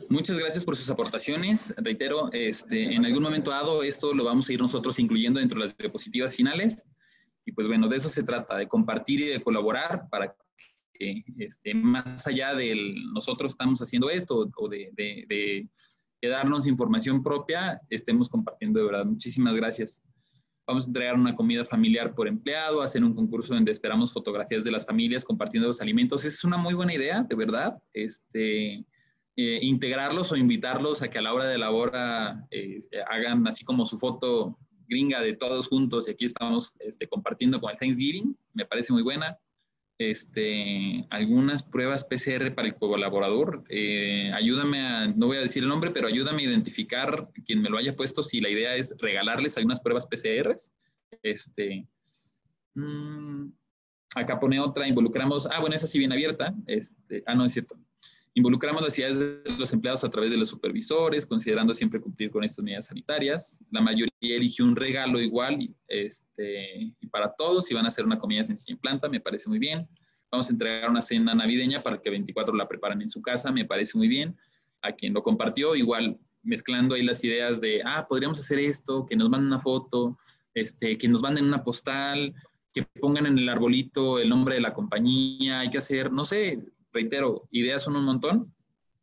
[0.10, 1.74] Muchas gracias por sus aportaciones.
[1.78, 5.66] Reitero, este, en algún momento dado esto lo vamos a ir nosotros incluyendo dentro de
[5.66, 6.88] las diapositivas finales.
[7.46, 10.36] Y pues bueno, de eso se trata, de compartir y de colaborar para
[11.00, 12.76] que este, más allá de
[13.14, 15.68] nosotros estamos haciendo esto o de,
[16.22, 19.06] darnos información propia, estemos compartiendo de verdad.
[19.06, 20.04] Muchísimas gracias.
[20.68, 24.72] Vamos a entregar una comida familiar por empleado, hacer un concurso donde esperamos fotografías de
[24.72, 26.26] las familias compartiendo los alimentos.
[26.26, 27.82] Es una muy buena idea, de verdad.
[27.94, 28.86] Este,
[29.36, 33.64] eh, integrarlos o invitarlos a que a la hora de la hora eh, hagan así
[33.64, 38.38] como su foto gringa de todos juntos y aquí estamos este, compartiendo con el Thanksgiving.
[38.54, 39.38] Me parece muy buena
[40.00, 43.66] este, algunas pruebas PCR para el colaborador.
[43.70, 47.70] Eh, ayúdame a, no voy a decir el nombre, pero ayúdame a identificar quien me
[47.70, 50.56] lo haya puesto si la idea es regalarles algunas pruebas PCR.
[51.22, 51.86] Este,
[52.76, 53.48] mm,
[54.16, 56.56] acá pone otra, involucramos, ah, bueno, esa sí bien abierta.
[56.66, 57.78] Este, ah, no, es cierto.
[58.36, 62.44] Involucramos las ideas de los empleados a través de los supervisores, considerando siempre cumplir con
[62.44, 63.64] estas medidas sanitarias.
[63.72, 68.20] La mayoría eligió un regalo igual este, y para todos y van a hacer una
[68.20, 69.88] comida sencilla en planta, me parece muy bien.
[70.32, 73.66] Vamos a entregar una cena navideña para que 24 la preparen en su casa, me
[73.66, 74.38] parece muy bien.
[74.82, 79.16] A quien lo compartió, igual mezclando ahí las ideas de, ah, podríamos hacer esto, que
[79.16, 80.18] nos manden una foto,
[80.54, 82.34] este, que nos manden una postal,
[82.74, 86.60] que pongan en el arbolito el nombre de la compañía, hay que hacer, no sé,
[86.94, 88.54] reitero, ideas son un montón,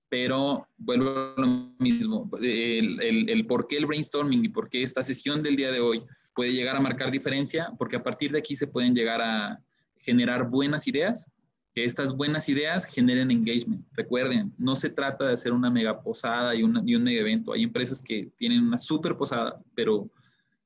[0.08, 5.02] pero vuelvo a lo mismo, el, el, por qué el brainstorming y por qué esta
[5.02, 6.00] sesión del día de hoy
[6.34, 9.58] puede llegar a marcar diferencia, porque a partir de aquí se pueden llegar a
[9.98, 11.30] generar buenas ideas,
[11.74, 13.84] que estas buenas ideas generen engagement.
[13.92, 17.52] Recuerden, no se trata de hacer una mega posada y, una, y un mega evento.
[17.52, 20.10] Hay empresas que tienen una super posada, pero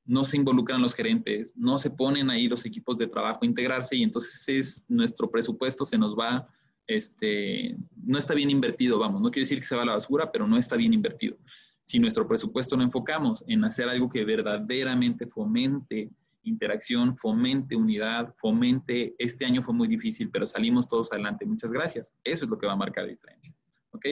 [0.04, 3.96] no se involucran los gerentes, no se ponen ahí los equipos de trabajo a integrarse
[3.96, 6.48] y entonces es, nuestro presupuesto se nos va
[6.90, 10.32] este, no está bien invertido, vamos, no quiero decir que se va a la basura,
[10.32, 11.36] pero no está bien invertido.
[11.84, 16.10] Si nuestro presupuesto lo enfocamos en hacer algo que verdaderamente fomente
[16.42, 22.14] interacción, fomente unidad, fomente, este año fue muy difícil, pero salimos todos adelante, muchas gracias.
[22.24, 23.54] Eso es lo que va a marcar la diferencia.
[23.90, 24.06] ¿Ok?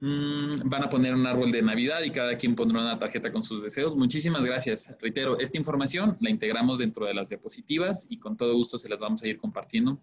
[0.00, 3.42] Mm, van a poner un árbol de Navidad y cada quien pondrá una tarjeta con
[3.42, 3.96] sus deseos.
[3.96, 4.92] Muchísimas gracias.
[5.00, 9.00] Reitero, esta información la integramos dentro de las diapositivas y con todo gusto se las
[9.00, 10.00] vamos a ir compartiendo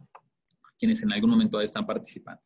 [0.86, 2.44] quienes en algún momento están participando.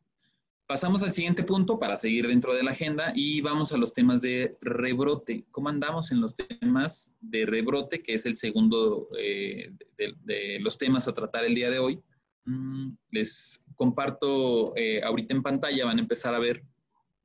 [0.66, 4.22] Pasamos al siguiente punto para seguir dentro de la agenda y vamos a los temas
[4.22, 5.44] de rebrote.
[5.50, 11.06] ¿Cómo andamos en los temas de rebrote, que es el segundo eh, de, los temas
[11.06, 12.00] a tratar el día de hoy?
[12.46, 16.62] Mm, les comparto eh, ahorita en pantalla, van a empezar a ver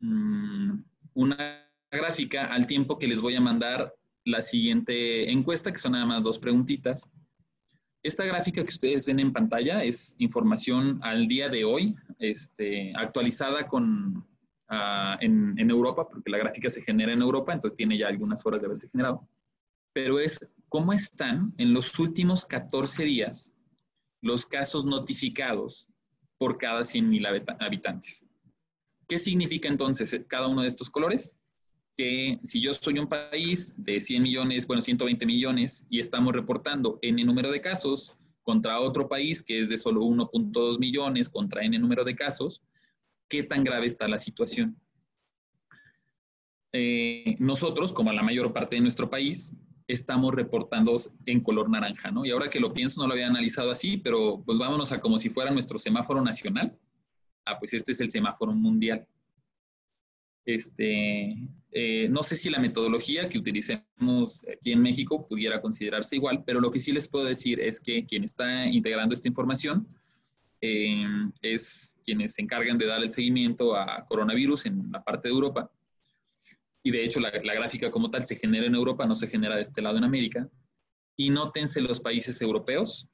[0.01, 0.79] mm,
[1.13, 3.93] una gráfica al tiempo que les voy a mandar
[4.25, 7.09] la siguiente encuesta, que son nada más dos preguntitas.
[8.05, 13.67] Esta gráfica que ustedes ven en pantalla es información al día de hoy, este, actualizada
[13.67, 14.23] con,
[14.69, 18.45] ah, en, en, Europa, porque la gráfica se genera en Europa, entonces tiene ya algunas
[18.45, 19.27] horas de haberse generado.
[19.91, 20.39] Pero es
[20.69, 23.51] cómo están en los últimos 14 días
[24.21, 25.87] los casos notificados
[26.37, 28.23] por cada 100.000 habitantes.
[29.07, 31.33] ¿Qué significa entonces cada uno de estos colores?
[31.97, 36.99] Que si yo soy un país de 100 millones, bueno, 120 millones, y estamos reportando
[37.01, 41.77] N número de casos contra otro país que es de solo 1.2 millones contra N
[41.79, 42.61] número de casos,
[43.27, 44.79] ¿qué tan grave está la situación?
[46.73, 49.55] Eh, nosotros, como la mayor parte de nuestro país,
[49.87, 52.25] estamos reportando en color naranja, ¿no?
[52.25, 55.17] Y ahora que lo pienso, no lo había analizado así, pero pues vámonos a como
[55.17, 56.77] si fuera nuestro semáforo nacional.
[57.45, 59.07] Ah, pues este es el semáforo mundial.
[60.45, 61.35] Este,
[61.71, 66.61] eh, no sé si la metodología que utilicemos aquí en México pudiera considerarse igual, pero
[66.61, 69.87] lo que sí les puedo decir es que quien está integrando esta información
[70.61, 71.05] eh,
[71.41, 75.71] es quienes se encargan de dar el seguimiento a coronavirus en la parte de Europa.
[76.83, 79.63] Y de hecho la, gráfica como tal se genera en Europa, no se genera de
[79.63, 80.47] este lado en América.
[81.17, 83.09] Y nótense los países europeos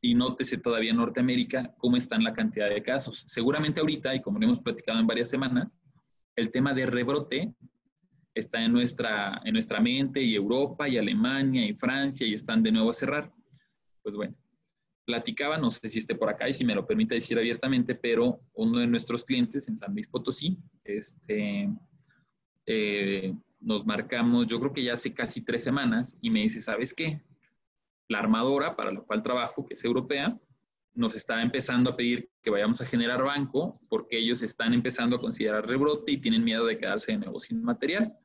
[0.00, 3.24] y nótese todavía Norteamérica cómo está en la cantidad de casos.
[3.26, 5.78] Seguramente ahorita, y como lo hemos platicado en varias semanas,
[6.36, 7.54] el tema de rebrote
[8.34, 12.72] está en nuestra, en nuestra mente y Europa y Alemania y Francia y están de
[12.72, 13.32] nuevo a cerrar.
[14.02, 14.34] Pues bueno,
[15.04, 18.40] platicaba, no sé si esté por acá y si me lo permite decir abiertamente, pero
[18.54, 21.70] uno de nuestros clientes en San Luis Potosí, este,
[22.66, 26.92] eh, nos marcamos, yo creo que ya hace casi tres semanas, y me dice, ¿sabes
[26.94, 27.22] qué?
[28.08, 30.38] La armadora para la cual trabajo, que es europea,
[30.94, 35.20] nos está empezando a pedir que vayamos a generar banco porque ellos están empezando a
[35.20, 38.16] considerar rebrote y tienen miedo de quedarse de nuevo sin material.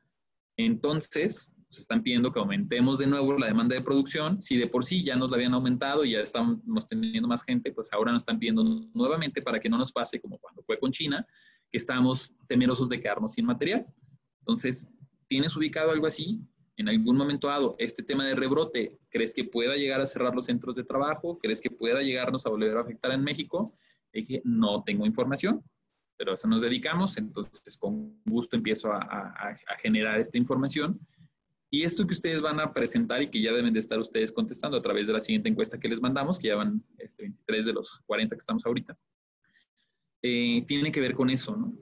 [0.56, 4.42] Entonces, nos están pidiendo que aumentemos de nuevo la demanda de producción.
[4.42, 7.72] Si de por sí ya nos la habían aumentado y ya estamos teniendo más gente,
[7.72, 10.90] pues ahora nos están pidiendo nuevamente para que no nos pase como cuando fue con
[10.90, 11.24] China,
[11.70, 13.86] que estamos temerosos de quedarnos sin material.
[14.40, 14.88] Entonces,
[15.28, 16.40] ¿tienes ubicado algo así?
[16.80, 20.46] En algún momento dado este tema de rebrote, ¿crees que pueda llegar a cerrar los
[20.46, 21.38] centros de trabajo?
[21.38, 23.74] ¿Crees que pueda llegarnos a volver a afectar en México?
[24.12, 25.62] dije, no tengo información,
[26.16, 30.98] pero a eso nos dedicamos, entonces con gusto empiezo a, generar esta información.
[31.70, 34.76] Y esto que ustedes van a presentar y que ya deben de estar ustedes contestando
[34.76, 37.72] a través de la siguiente encuesta que les mandamos, que ya van este, 23 de
[37.74, 38.98] los 40 que estamos ahorita,
[40.22, 41.72] eh, tiene que ver con eso, ¿no?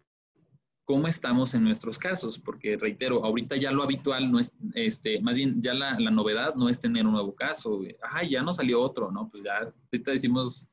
[0.89, 5.37] Cómo estamos en nuestros casos, porque reitero, ahorita ya lo habitual no es, este, más
[5.37, 8.81] bien ya la, la novedad no es tener un nuevo caso, ay, ya no salió
[8.81, 9.29] otro, ¿no?
[9.29, 10.67] Pues ya ahorita decimos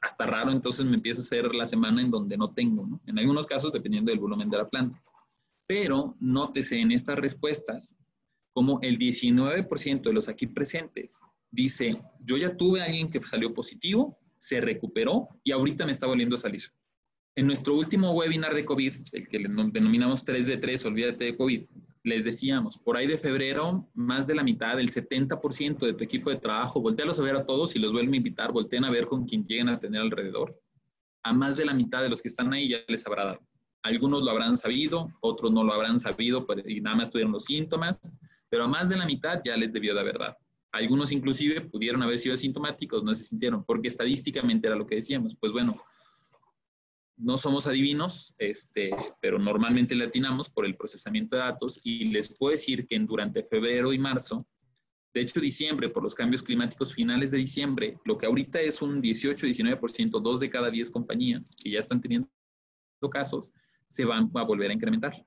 [0.00, 3.00] hasta raro, entonces me empieza a ser la semana en donde no tengo, ¿no?
[3.06, 5.00] En algunos casos dependiendo del volumen de la planta.
[5.68, 7.96] Pero nótese en estas respuestas
[8.52, 11.20] como el 19% de los aquí presentes
[11.52, 16.08] dice, yo ya tuve a alguien que salió positivo, se recuperó y ahorita me está
[16.08, 16.62] volviendo a salir.
[17.34, 21.64] En nuestro último webinar de COVID, el que denominamos 3 de 3, olvídate de COVID,
[22.04, 26.28] les decíamos, por ahí de febrero, más de la mitad, el 70% de tu equipo
[26.28, 29.06] de trabajo, voltealos a ver a todos y los vuelven a invitar, volteen a ver
[29.06, 30.60] con quien lleguen a tener alrededor.
[31.22, 33.40] A más de la mitad de los que están ahí ya les habrá dado.
[33.82, 37.98] Algunos lo habrán sabido, otros no lo habrán sabido y nada más tuvieron los síntomas,
[38.50, 40.36] pero a más de la mitad ya les debió de haber dado.
[40.72, 45.36] Algunos inclusive pudieron haber sido asintomáticos, no se sintieron, porque estadísticamente era lo que decíamos.
[45.36, 45.72] Pues bueno,
[47.16, 52.36] no somos adivinos, este, pero normalmente le atinamos por el procesamiento de datos y les
[52.36, 54.38] puedo decir que durante febrero y marzo,
[55.14, 59.02] de hecho diciembre, por los cambios climáticos finales de diciembre, lo que ahorita es un
[59.02, 62.28] 18-19%, dos de cada diez compañías que ya están teniendo
[63.10, 63.52] casos,
[63.88, 65.24] se van a volver a incrementar.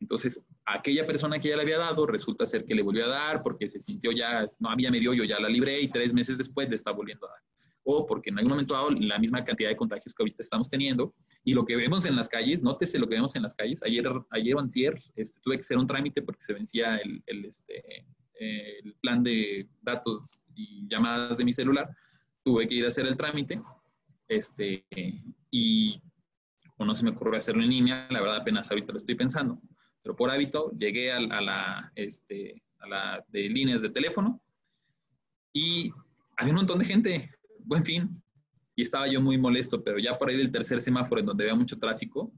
[0.00, 3.42] Entonces, aquella persona que ya le había dado, resulta ser que le volvió a dar
[3.42, 6.68] porque se sintió ya, no había medio, yo ya la libré y tres meses después
[6.70, 7.40] le está volviendo a dar.
[7.84, 11.14] O porque en algún momento dado la misma cantidad de contagios que ahorita estamos teniendo
[11.44, 13.82] y lo que vemos en las calles, nótese lo que vemos en las calles.
[13.82, 17.44] Ayer, ayer o antier, este, tuve que hacer un trámite porque se vencía el, el,
[17.44, 21.90] este, el plan de datos y llamadas de mi celular.
[22.42, 23.60] Tuve que ir a hacer el trámite
[24.28, 24.86] este,
[25.50, 26.00] y
[26.78, 29.60] o no se me ocurrió hacerlo en línea, la verdad apenas ahorita lo estoy pensando
[30.02, 34.40] pero por hábito llegué a, la, este, a la de líneas de teléfono
[35.52, 35.90] y
[36.36, 38.22] había un montón de gente, buen fin,
[38.76, 41.54] y estaba yo muy molesto, pero ya por ahí del tercer semáforo en donde había
[41.54, 42.32] mucho tráfico,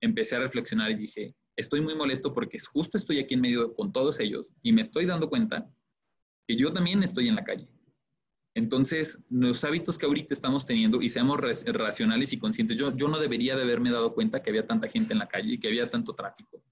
[0.00, 3.92] empecé a reflexionar y dije, estoy muy molesto porque justo estoy aquí en medio con
[3.92, 5.68] todos ellos y me estoy dando cuenta
[6.46, 7.68] que yo también estoy en la calle.
[8.54, 13.18] Entonces, los hábitos que ahorita estamos teniendo, y seamos racionales y conscientes, yo, yo no
[13.18, 15.88] debería de haberme dado cuenta que había tanta gente en la calle y que había
[15.88, 16.62] tanto tráfico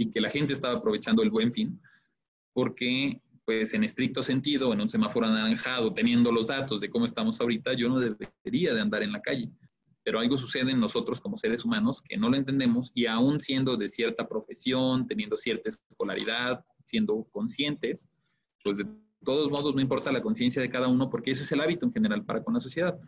[0.00, 1.78] y que la gente estaba aprovechando el buen fin,
[2.54, 7.38] porque pues en estricto sentido, en un semáforo anaranjado, teniendo los datos de cómo estamos
[7.38, 9.50] ahorita, yo no debería de andar en la calle.
[10.02, 13.76] Pero algo sucede en nosotros como seres humanos que no lo entendemos y aún siendo
[13.76, 18.08] de cierta profesión, teniendo cierta escolaridad, siendo conscientes,
[18.64, 18.86] pues de
[19.22, 21.92] todos modos no importa la conciencia de cada uno porque ese es el hábito en
[21.92, 22.98] general para con la sociedad.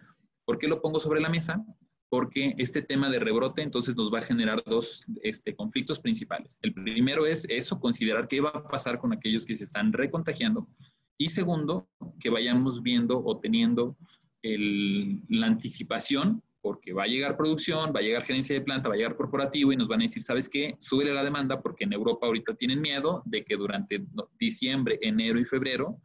[0.45, 1.65] ¿Por qué lo pongo sobre la mesa?
[2.13, 6.59] Porque este tema de rebrote entonces nos va a generar dos este, conflictos principales.
[6.61, 10.69] El primero es eso, considerar qué va a pasar con aquellos que se están recontagiando.
[11.17, 11.89] Y segundo,
[12.21, 13.97] que vayamos viendo o teniendo
[14.43, 18.99] la anticipación, porque va a llegar producción, va a llegar gerencia de planta, va a
[18.99, 20.77] llegar corporativo y nos van a decir, ¿sabes qué?
[20.81, 24.05] Súbele la demanda porque en Europa ahorita tienen miedo de que durante
[24.39, 25.97] diciembre, enero y febrero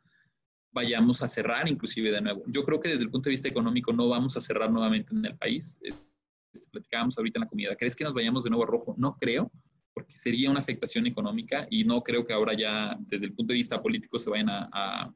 [0.71, 2.43] vayamos a cerrar inclusive de nuevo.
[2.47, 5.25] Yo creo que desde el punto de vista económico no vamos a cerrar nuevamente en
[5.25, 5.77] el país.
[5.81, 7.77] Este, platicábamos ahorita en la comunidad.
[7.77, 8.95] ¿Crees que nos vayamos de nuevo a rojo?
[8.97, 9.51] No creo,
[9.93, 13.57] porque sería una afectación económica y no creo que ahora ya desde el punto de
[13.57, 15.13] vista político se vayan a,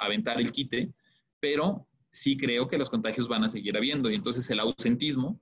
[0.00, 0.92] aventar el quite,
[1.40, 5.40] pero sí creo que los contagios van a seguir habiendo y entonces el ausentismo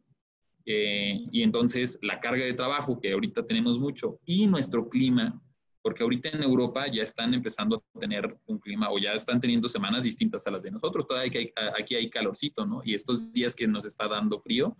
[0.65, 5.43] eh, y entonces la carga de trabajo que ahorita tenemos mucho y nuestro clima
[5.87, 9.69] porque ahorita en Europa ya están empezando a tener un clima o ya están teniendo
[9.69, 11.07] semanas distintas a las de nosotros.
[11.07, 11.31] Todavía
[11.79, 12.81] aquí hay calorcito, ¿no?
[12.85, 14.77] Y estos días que nos está dando frío,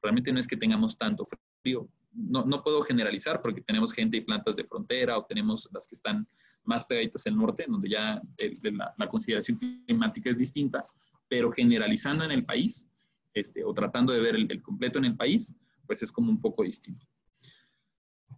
[0.00, 1.24] realmente no es que tengamos tanto
[1.60, 1.88] frío.
[2.12, 5.96] No, no puedo generalizar porque tenemos gente y plantas de frontera o tenemos las que
[5.96, 6.24] están
[6.62, 8.22] más pegaditas al norte, donde ya
[8.62, 10.84] la, la consideración climática es distinta,
[11.26, 12.88] pero generalizando en el país,
[13.34, 16.62] este, o tratando de ver el, completo en el país, pues es como un poco
[16.62, 17.04] distinto.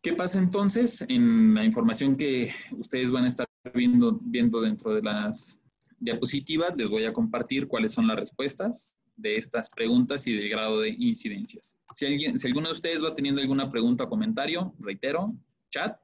[0.07, 3.45] ¿Qué pasa entonces en la información que ustedes van a estar
[3.75, 5.61] viendo, viendo dentro de las
[5.99, 6.77] diapositivas?
[6.77, 10.91] Les voy a compartir cuáles son las respuestas de estas preguntas y del grado de
[10.91, 11.77] incidencias.
[11.93, 15.35] Si, alguien, si alguno de ustedes va teniendo alguna pregunta o comentario, reitero,
[15.71, 15.99] chat,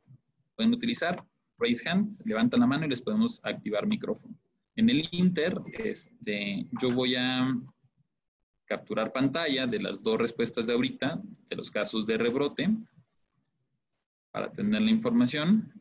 [0.56, 1.24] pueden utilizar,
[1.56, 4.36] raise hand, levantan la mano y les podemos activar micrófono.
[4.74, 7.56] En el Inter, este, yo voy a
[8.64, 12.68] capturar pantalla de las dos respuestas de ahorita, de los casos de rebrote,
[14.32, 15.72] para tener la información.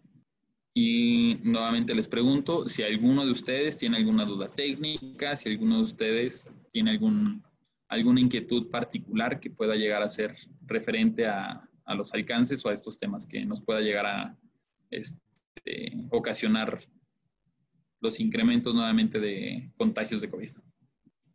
[0.73, 5.83] Y nuevamente les pregunto si alguno de ustedes tiene alguna duda técnica, si alguno de
[5.83, 7.43] ustedes tiene algún,
[7.89, 10.35] alguna inquietud particular que pueda llegar a ser
[10.65, 14.37] referente a, a los alcances o a estos temas que nos pueda llegar a
[14.89, 16.79] este, ocasionar
[17.99, 20.49] los incrementos nuevamente de contagios de COVID.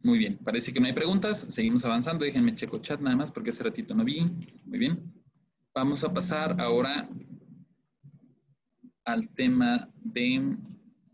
[0.02, 1.46] Muy bien, parece que no hay preguntas.
[1.48, 2.24] Seguimos avanzando.
[2.24, 4.20] Déjenme checo chat nada más porque hace ratito no vi.
[4.64, 5.15] Muy bien.
[5.76, 7.06] Vamos a pasar ahora
[9.04, 10.56] al tema de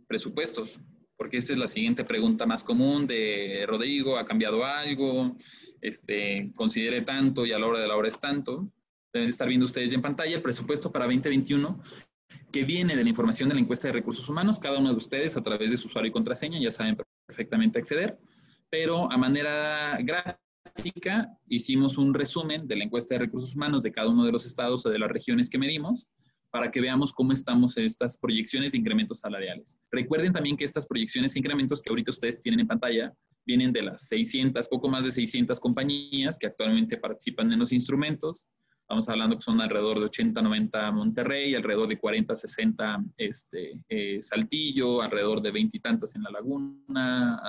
[0.06, 0.78] presupuestos,
[1.16, 5.36] porque esta es la siguiente pregunta más común de Rodrigo, ¿ha cambiado algo?
[5.80, 8.72] Este, considere tanto y a la hora de la hora es tanto.
[9.12, 11.82] Deben estar viendo ustedes ya en pantalla el presupuesto para 2021
[12.52, 14.60] que viene de la información de la encuesta de recursos humanos.
[14.60, 16.96] Cada uno de ustedes a través de su usuario y contraseña ya saben
[17.26, 18.16] perfectamente acceder,
[18.70, 20.38] pero a manera gráfica
[21.48, 24.84] hicimos un resumen de la encuesta de recursos humanos de cada uno de los estados
[24.86, 26.06] o de las regiones que medimos
[26.50, 29.78] para que veamos cómo estamos en estas proyecciones de incrementos salariales.
[29.90, 33.12] Recuerden también que estas proyecciones de incrementos que ahorita ustedes tienen en pantalla
[33.46, 38.46] vienen de las 600, poco más de 600 compañías que actualmente participan en los instrumentos.
[38.82, 44.20] Estamos hablando que son alrededor de 80, 90 Monterrey, alrededor de 40, 60 este, eh,
[44.20, 47.40] Saltillo, alrededor de 20 y tantas en La Laguna,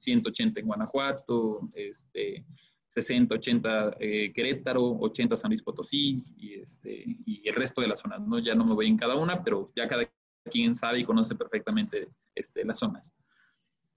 [0.00, 2.44] 180 en Guanajuato, este,
[2.88, 8.00] 60, 80 eh, Querétaro, 80 San Luis Potosí y, este, y el resto de las
[8.00, 8.20] zonas.
[8.26, 8.38] ¿no?
[8.38, 10.10] Ya no me voy en cada una, pero ya cada
[10.50, 13.12] quien sabe y conoce perfectamente este, las zonas.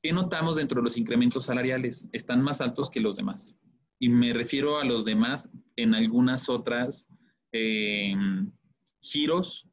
[0.02, 2.08] ¿Qué notamos dentro de los incrementos salariales?
[2.12, 3.58] Están más altos que los demás
[4.04, 7.08] y me refiero a los demás en algunas otras
[7.54, 8.14] eh,
[9.00, 9.70] giros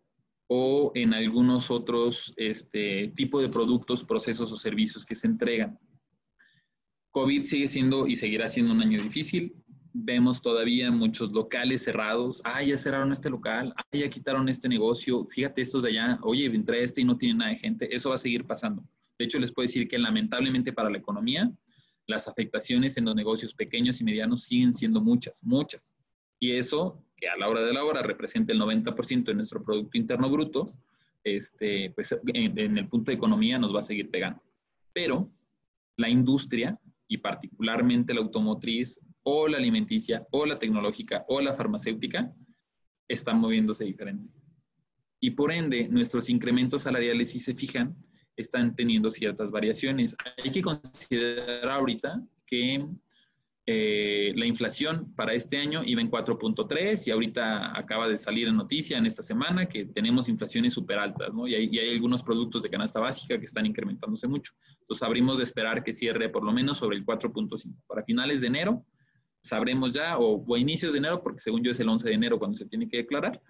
[0.47, 5.79] o en algunos otros este, tipo de productos, procesos o servicios que se entregan.
[7.11, 9.55] COVID sigue siendo y seguirá siendo un año difícil.
[9.93, 12.41] Vemos todavía muchos locales cerrados.
[12.45, 13.75] Ah, ya cerraron este local.
[13.77, 15.27] Ah, ya quitaron este negocio.
[15.27, 16.19] Fíjate estos de allá.
[16.23, 17.95] Oye, entré este y no tiene nada de gente.
[17.95, 18.85] Eso va a seguir pasando.
[19.19, 21.53] De hecho, les puedo decir que lamentablemente para la economía,
[22.07, 25.95] las afectaciones en los negocios pequeños y medianos siguen siendo muchas, muchas.
[26.39, 29.99] Y eso, que a la hora de la hora representa el 90% de nuestro Producto
[29.99, 30.65] Interno Bruto,
[31.25, 34.43] este, pues en, en, el punto de economía nos va a seguir pegando.
[34.95, 35.31] Pero
[35.99, 36.79] la industria,
[37.11, 42.33] y particularmente la automotriz, o la alimenticia, o la tecnológica, o la farmacéutica,
[43.09, 44.33] están moviéndose diferente.
[45.19, 47.97] Y por ende, nuestros incrementos salariales, si se fijan,
[48.37, 50.17] están teniendo ciertas variaciones.
[50.43, 52.79] Hay que considerar ahorita que
[53.73, 58.57] eh, la inflación para este año iba en 4.3 y ahorita acaba de salir en
[58.57, 61.47] noticia en esta semana que tenemos inflaciones súper altas, ¿no?
[61.47, 64.55] Y hay, y hay, algunos productos de canasta básica que están incrementándose mucho.
[64.81, 67.73] Entonces, habríamos de esperar que cierre por lo menos sobre el 4.5.
[67.87, 68.85] Para finales de enero,
[69.41, 72.41] sabremos ya, o, o, inicios de enero, porque según yo es el 11 de enero
[72.41, 73.41] cuando se tiene que declarar,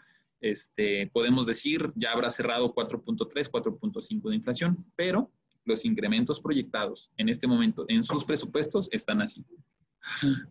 [0.43, 5.31] este, podemos decir ya habrá cerrado 4.3, 4.5 de inflación, pero
[5.65, 9.45] los incrementos proyectados en este momento en sus presupuestos están así.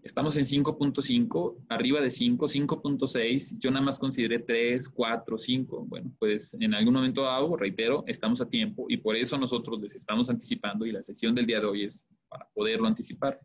[0.04, 3.58] Estamos en 5.5, arriba de 5, 5.6.
[3.60, 5.86] Yo nada más consideré 3, 4, 5.
[5.86, 9.96] Bueno, pues en algún momento dado, reitero, estamos a tiempo y por eso nosotros les
[9.96, 13.40] estamos anticipando y la sesión del día de hoy es para poderlo anticipar.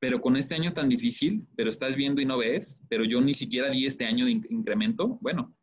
[0.00, 3.34] Pero con este año tan difícil, pero estás viendo y no ves, pero yo ni
[3.34, 5.54] siquiera di este año de incremento, bueno,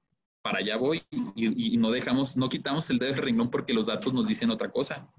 [0.42, 1.02] para allá voy
[1.36, 4.72] y, no dejamos, no quitamos el dedo del renglón porque los datos nos dicen otra
[4.72, 5.10] cosa.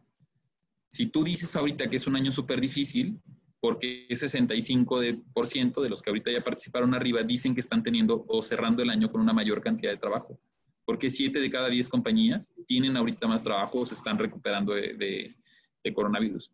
[0.89, 3.21] Si tú dices ahorita que es un año súper difícil,
[3.61, 8.43] porque 65% de, de los que ahorita ya participaron arriba dicen que están teniendo o
[8.43, 10.39] cerrando el año con una mayor cantidad de trabajo.
[10.85, 15.35] Porque 7 de cada 10 compañías tienen ahorita más trabajo o se están recuperando de,
[15.83, 16.51] de, coronavirus.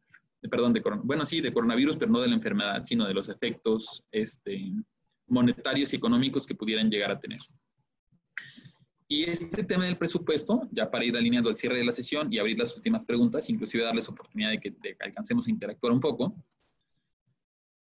[0.51, 4.07] perdón, de bueno, sí, de coronavirus, pero no de la enfermedad, sino de los efectos
[4.11, 4.73] este,
[5.27, 7.39] monetarios y económicos que pudieran llegar a tener.
[9.13, 12.39] Y este tema del presupuesto, ya para ir alineando el cierre de la sesión y
[12.39, 16.35] abrir las últimas preguntas, inclusive darles oportunidad de que, alcancemos a interactuar un poco,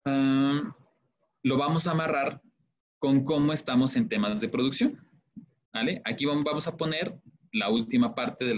[0.06, 0.72] uh,
[1.44, 2.42] lo vamos a amarrar
[3.00, 5.00] con cómo estamos en temas de producción.
[5.74, 6.02] ¿vale?
[6.06, 7.20] Aquí vamos a poner
[7.54, 8.56] la última parte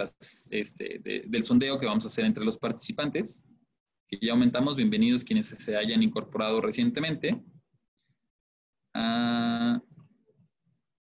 [0.51, 3.43] este, de, del sondeo que vamos a hacer entre los participantes,
[4.07, 4.75] que ya aumentamos.
[4.75, 7.41] Bienvenidos quienes se hayan incorporado recientemente.
[8.93, 9.81] Ah,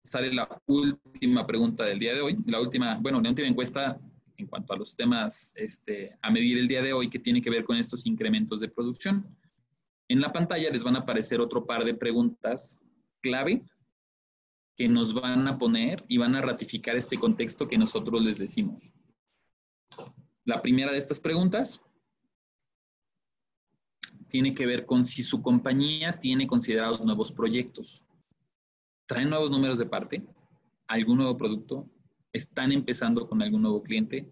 [0.03, 2.37] sale la última pregunta del día de hoy.
[2.45, 3.99] La última, bueno, la última encuesta
[4.37, 7.49] en cuanto a los temas este, a medir el día de hoy que tiene que
[7.49, 9.25] ver con estos incrementos de producción.
[10.11, 12.83] En la pantalla les van a aparecer otro par de preguntas
[13.21, 13.63] clave
[14.75, 18.91] que nos van a poner y van a ratificar este contexto que nosotros les decimos.
[20.43, 21.81] La primera de estas preguntas
[24.27, 28.03] tiene que ver con si su compañía tiene considerados nuevos proyectos.
[29.05, 30.25] ¿Traen nuevos números de parte?
[30.87, 31.89] ¿Algún nuevo producto?
[32.33, 34.29] ¿Están empezando con algún nuevo cliente?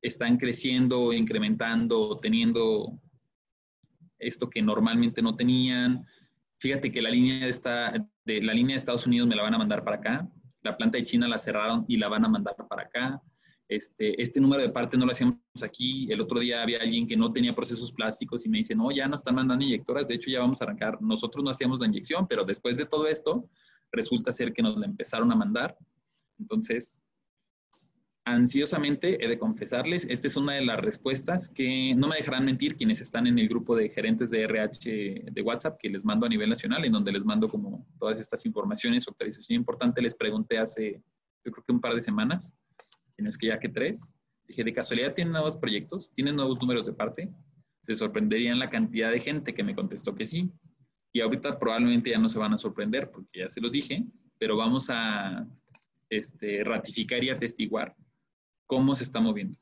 [0.00, 3.02] ¿Están creciendo, incrementando, teniendo
[4.22, 6.06] esto que normalmente no tenían?
[6.58, 9.58] Fíjate que la línea, de, de, la línea de Estados Unidos me la van a
[9.58, 10.28] mandar para acá.
[10.62, 13.20] La planta de China la cerraron y la van a mandar para acá.
[13.68, 16.06] Este, este número de parte no lo hacíamos aquí.
[16.10, 19.08] El otro día había alguien que no tenía procesos plásticos y me dice, no, ya
[19.08, 21.00] no están mandando inyectoras, de hecho ya vamos a arrancar.
[21.00, 23.48] Nosotros no hacíamos la inyección, pero después de todo esto,
[23.90, 25.76] resulta ser que nos la empezaron a mandar.
[26.38, 27.00] Entonces,
[28.24, 32.76] ansiosamente he de confesarles, esta es una de las respuestas que no me dejarán mentir
[32.76, 36.28] quienes están en el grupo de gerentes de RH de WhatsApp que les mando a
[36.28, 41.02] nivel nacional, en donde les mando como todas estas informaciones, actualización importante, les pregunté hace,
[41.44, 42.54] yo creo que un par de semanas,
[43.08, 44.14] si no es que ya que tres.
[44.46, 46.12] Dije, ¿de casualidad tienen nuevos proyectos?
[46.14, 47.28] ¿Tienen nuevos números de parte?
[47.82, 50.50] Se sorprenderían la cantidad de gente que me contestó que sí.
[51.12, 54.04] Y ahorita probablemente ya no se van a sorprender porque ya se los dije,
[54.38, 55.46] pero vamos a
[56.08, 57.94] este, ratificar y atestiguar
[58.72, 59.54] cómo se está moviendo.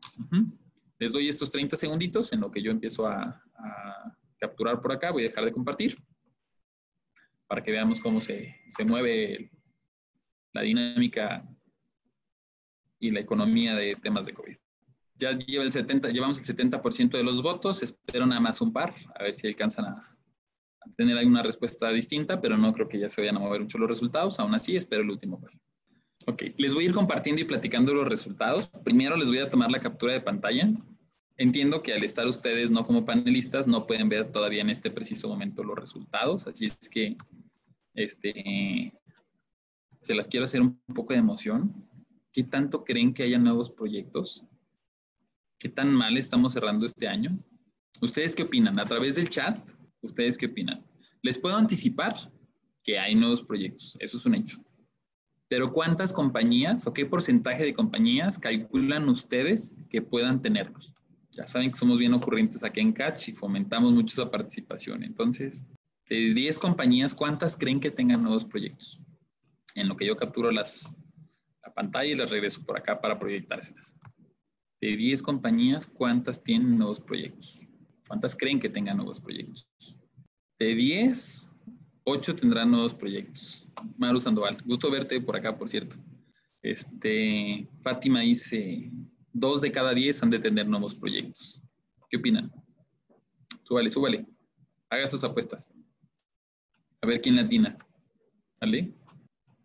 [1.00, 5.10] Les doy estos 30 segunditos en lo que yo empiezo a, a, capturar por acá.
[5.10, 5.98] Voy a dejar de compartir
[7.48, 9.50] para que veamos cómo se, se mueve
[10.52, 11.44] la dinámica
[13.00, 14.56] y la economía de temas de COVID.
[15.16, 18.94] Ya lleva el 70, llevamos el 70% de los votos, espero nada más un par,
[19.18, 20.16] a ver si alcanzan a,
[20.96, 23.88] tener alguna respuesta distinta, pero no creo que ya se vayan a mover mucho los
[23.88, 25.50] resultados, aún así espero el último par.
[26.26, 28.68] Ok, les voy a ir compartiendo y platicando los resultados.
[28.84, 30.70] Primero les voy a tomar la captura de pantalla.
[31.38, 35.28] Entiendo que al estar ustedes no como panelistas no pueden ver todavía en este preciso
[35.28, 37.16] momento los resultados, así es que
[37.94, 38.92] este,
[40.02, 41.88] se las quiero hacer un poco de emoción.
[42.30, 44.44] ¿Qué tanto creen que haya nuevos proyectos?
[45.58, 47.38] ¿Qué tan mal estamos cerrando este año?
[48.02, 48.78] ¿Ustedes qué opinan?
[48.78, 49.58] A través del chat,
[50.02, 50.84] ¿ustedes qué opinan?
[51.22, 52.14] Les puedo anticipar
[52.84, 54.58] que hay nuevos proyectos, eso es un hecho.
[55.50, 60.94] Pero ¿cuántas compañías o qué porcentaje de compañías calculan ustedes que puedan tenerlos?
[61.32, 65.02] Ya saben que somos bien ocurrentes aquí en Catch y fomentamos mucho esa participación.
[65.02, 65.64] Entonces,
[66.08, 69.00] de 10 compañías, ¿cuántas creen que tengan nuevos proyectos?
[69.74, 70.94] En lo que yo capturo las,
[71.64, 73.96] la pantalla y las regreso por acá para proyectárselas.
[74.80, 77.66] De 10 compañías, ¿cuántas tienen nuevos proyectos?
[78.06, 79.66] ¿Cuántas creen que tengan nuevos proyectos?
[80.60, 81.50] De 10,
[82.04, 83.66] 8 tendrán nuevos proyectos.
[83.96, 85.96] Maru Sandoval, gusto verte por acá, por cierto.
[86.62, 88.90] Este, Fátima dice,
[89.32, 91.60] dos de cada 10 han de tener nuevos proyectos.
[92.08, 92.52] ¿Qué opinan?
[93.62, 94.26] Súbale, súbale.
[94.90, 95.72] Haga sus apuestas.
[97.02, 97.76] A ver quién latina.
[98.60, 98.92] ¿Vale?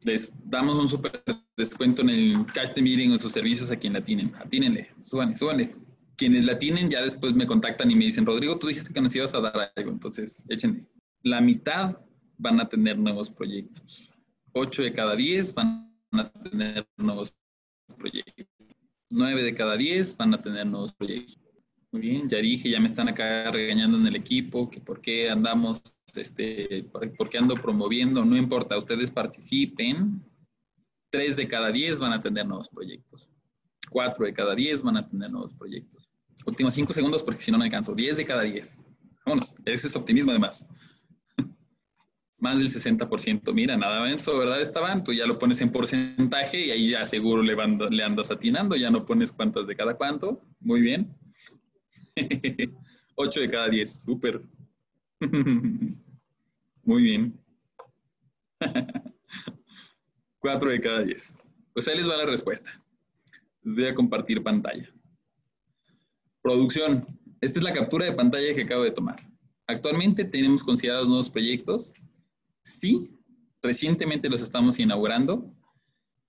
[0.03, 1.23] Les damos un súper
[1.57, 4.33] descuento en el Catch the Meeting o sus servicios a quien la tienen.
[4.35, 5.75] Atínenle, súbanle, súbanle.
[6.15, 9.15] Quienes la tienen ya después me contactan y me dicen, Rodrigo, tú dijiste que nos
[9.15, 10.85] ibas a dar algo, entonces échenle.
[11.23, 11.97] La mitad
[12.37, 14.11] van a tener nuevos proyectos.
[14.53, 17.35] Ocho de cada diez van a tener nuevos
[17.97, 18.45] proyectos.
[19.11, 21.39] Nueve de cada diez van a tener nuevos proyectos.
[21.91, 25.29] Muy bien, ya dije, ya me están acá regañando en el equipo, que por qué
[25.29, 25.81] andamos,
[26.13, 26.83] este,
[27.17, 30.21] por qué ando promoviendo, no importa, ustedes participen,
[31.15, 33.29] Tres de cada diez van a tener nuevos proyectos.
[33.89, 36.09] Cuatro de cada diez van a tener nuevos proyectos.
[36.45, 37.95] Últimos cinco segundos porque si no me alcanzo.
[37.95, 38.83] Diez de cada diez.
[39.25, 40.65] Vámonos, ese es optimismo además.
[42.37, 43.53] Más del 60%.
[43.53, 45.03] Mira, nada menso, ¿verdad, Estaban?
[45.03, 47.55] Tú ya lo pones en porcentaje y ahí ya seguro le,
[47.89, 48.75] le andas atinando.
[48.75, 50.41] Ya no pones cuántas de cada cuánto.
[50.59, 51.15] Muy bien.
[53.15, 54.03] Ocho de cada diez.
[54.03, 54.41] Súper.
[56.83, 57.39] Muy bien.
[60.39, 61.35] 4 de cada 10.
[61.73, 62.71] Pues ahí les va la respuesta.
[63.63, 64.87] Les voy a compartir pantalla.
[66.41, 67.05] Producción.
[67.41, 69.27] Esta es la captura de pantalla que acabo de tomar.
[69.67, 71.93] Actualmente tenemos considerados nuevos proyectos.
[72.65, 73.11] Sí,
[73.61, 75.49] recientemente los estamos inaugurando.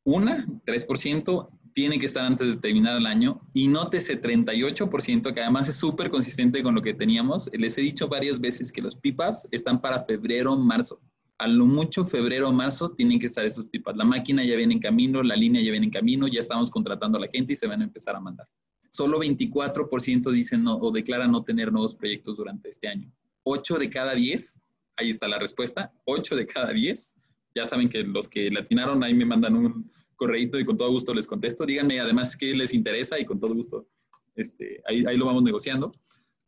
[0.05, 3.41] Una, 3%, tiene que estar antes de terminar el año.
[3.55, 7.51] Y nótese 38%, que además es súper consistente con lo que teníamos.
[7.53, 11.01] Les he dicho varias veces que los PIPAPs están para febrero, marzo
[11.39, 13.97] a lo mucho febrero o marzo tienen que estar esos pipas.
[13.97, 17.19] La máquina ya viene en camino, la línea ya viene en camino, ya estamos contratando
[17.19, 18.47] a la gente y se van a empezar a mandar.
[18.91, 23.13] Solo 24% dicen no, o declaran no tener nuevos proyectos durante este año.
[23.43, 24.59] 8 de cada 10,
[24.97, 27.15] ahí está la respuesta, 8 de cada 10.
[27.55, 31.15] Ya saben que los que latinaron ahí me mandan un correíto y con todo gusto
[31.15, 31.65] les contesto.
[31.65, 33.89] Díganme además qué les interesa y con todo gusto
[34.35, 35.93] este, ahí, ahí lo vamos negociando.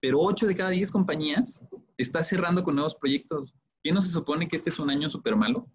[0.01, 1.65] Pero 8 de cada 10 compañías
[1.97, 3.55] está cerrando con nuevos proyectos.
[3.83, 5.67] ¿Qué no se supone que este es un año súper malo?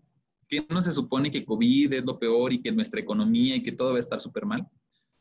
[0.47, 3.71] ¿Qué no se supone que COVID es lo peor y que nuestra economía y que
[3.71, 4.67] todo va a estar súper mal?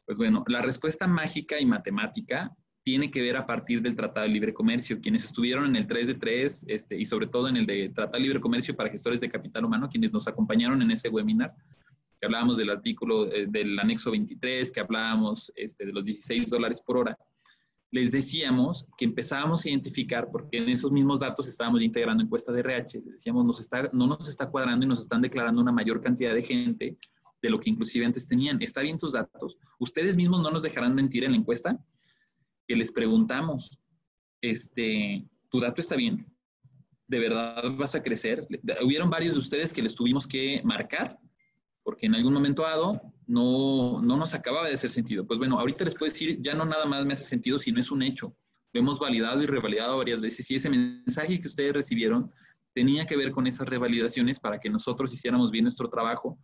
[0.05, 4.33] Pues bueno, la respuesta mágica y matemática tiene que ver a partir del Tratado de
[4.33, 5.01] Libre Comercio.
[5.01, 8.19] Quienes estuvieron en el 3 de 3 este, y sobre todo en el de Tratado
[8.19, 11.55] de Libre Comercio para gestores de capital humano, quienes nos acompañaron en ese webinar,
[12.21, 16.83] que hablábamos del artículo eh, del anexo 23, que hablábamos este, de los 16 dólares
[16.85, 17.19] por hora,
[17.93, 22.61] les decíamos que empezábamos a identificar, porque en esos mismos datos estábamos integrando encuesta de
[22.61, 26.01] RH, les decíamos, nos está, no nos está cuadrando y nos están declarando una mayor
[26.01, 26.97] cantidad de gente
[27.43, 28.63] de lo que inclusive antes tenían.
[28.63, 29.59] Está bien sus datos.
[29.79, 31.79] Ustedes mismos no nos dejarán mentir en la encuesta
[32.73, 33.79] que les preguntamos,
[34.41, 36.27] este, ¿tu dato está bien?
[37.07, 38.49] ¿De verdad vas a crecer?
[38.83, 41.19] Hubieron varios de ustedes que les tuvimos que marcar
[41.85, 45.27] porque en algún momento dado no, no nos acababa de hacer sentido.
[45.27, 47.91] Pues bueno, ahorita les puedo decir, ya no nada más me hace sentido, sino es
[47.91, 48.35] un hecho.
[48.73, 52.31] Lo hemos validado y revalidado varias veces y ese mensaje que ustedes recibieron
[52.73, 56.39] tenía que ver con esas revalidaciones para que nosotros hiciéramos bien nuestro trabajo.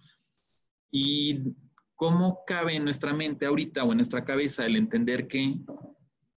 [0.91, 1.55] Y
[1.95, 5.59] cómo cabe en nuestra mente ahorita o en nuestra cabeza el entender que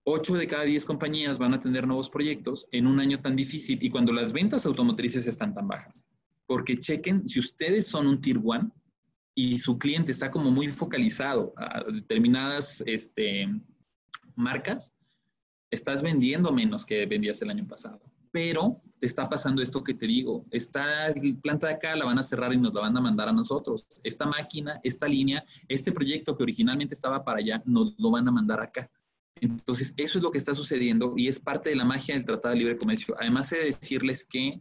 [0.04, 3.78] 8 de cada 10 compañías van a tener nuevos proyectos en un año tan difícil
[3.80, 6.06] y cuando las ventas automotrices están tan bajas.
[6.46, 8.72] Porque chequen, si ustedes son un Tier 1,
[9.34, 13.48] y su cliente está como muy focalizado a determinadas este,
[14.34, 14.94] marcas,
[15.70, 18.00] estás vendiendo menos que vendías el año pasado.
[18.30, 21.08] Pero te está pasando esto que te digo, esta
[21.42, 23.86] planta de acá la van a cerrar y nos la van a mandar a nosotros.
[24.02, 28.32] Esta máquina, esta línea, este proyecto que originalmente estaba para allá, nos lo van a
[28.32, 28.88] mandar acá.
[29.40, 32.54] Entonces, eso es lo que está sucediendo y es parte de la magia del Tratado
[32.54, 33.16] de Libre Comercio.
[33.18, 34.60] Además, de decirles que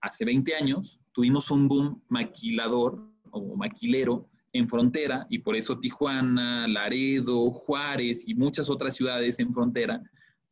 [0.00, 3.00] hace 20 años tuvimos un boom maquilador
[3.30, 9.52] o maquilero en frontera y por eso Tijuana, Laredo, Juárez y muchas otras ciudades en
[9.52, 10.02] frontera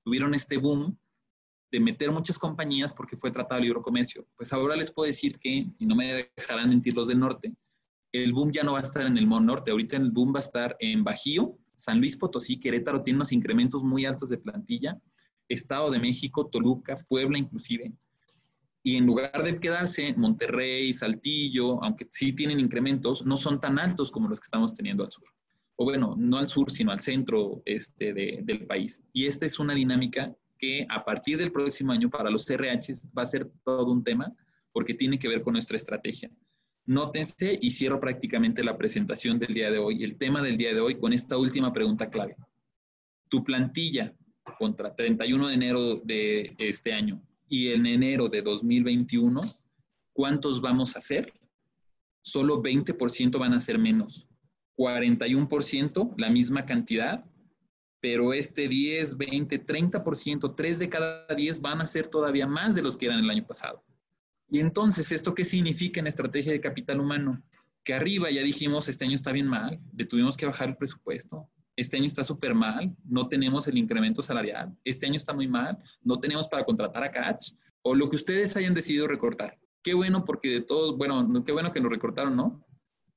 [0.04, 0.96] tuvieron este boom
[1.72, 4.26] de meter muchas compañías porque fue tratado de libre comercio.
[4.36, 7.52] Pues ahora les puedo decir que, y no me dejarán mentir los del norte,
[8.12, 10.40] el boom ya no va a estar en el norte, ahorita el boom va a
[10.40, 14.98] estar en Bajío, San Luis Potosí, Querétaro tiene unos incrementos muy altos de plantilla,
[15.50, 17.92] Estado de México, Toluca, Puebla inclusive,
[18.82, 24.10] y en lugar de quedarse Monterrey, Saltillo, aunque sí tienen incrementos, no son tan altos
[24.10, 25.26] como los que estamos teniendo al sur.
[25.76, 29.02] O bueno, no al sur, sino al centro este, del país.
[29.12, 33.24] Y esta es una dinámica que a partir del próximo año para los CRHs va
[33.24, 34.34] a ser todo un tema
[34.72, 36.30] porque tiene que ver con nuestra estrategia.
[36.86, 40.80] Nótense y cierro prácticamente la presentación del día de hoy, el tema del día de
[40.80, 42.36] hoy con esta última pregunta clave.
[43.28, 44.14] Tu plantilla
[44.58, 49.40] contra 31 de enero de este año y en enero de 2021,
[50.12, 51.32] ¿cuántos vamos a hacer?
[52.22, 54.28] Solo 20% van a ser menos.
[54.76, 57.24] 41% la misma cantidad,
[58.00, 62.82] pero este 10, 20, 30%, 3 de cada 10 van a ser todavía más de
[62.82, 63.82] los que eran el año pasado.
[64.54, 67.42] Y entonces, ¿esto qué significa en estrategia de capital humano?
[67.82, 71.50] Que arriba ya dijimos, este año está bien mal, le tuvimos que bajar el presupuesto,
[71.74, 75.76] este año está súper mal, no tenemos el incremento salarial, este año está muy mal,
[76.02, 77.50] no tenemos para contratar a Catch,
[77.82, 79.58] o lo que ustedes hayan decidido recortar.
[79.82, 82.64] Qué bueno porque de todos, bueno, qué bueno que nos recortaron, ¿no?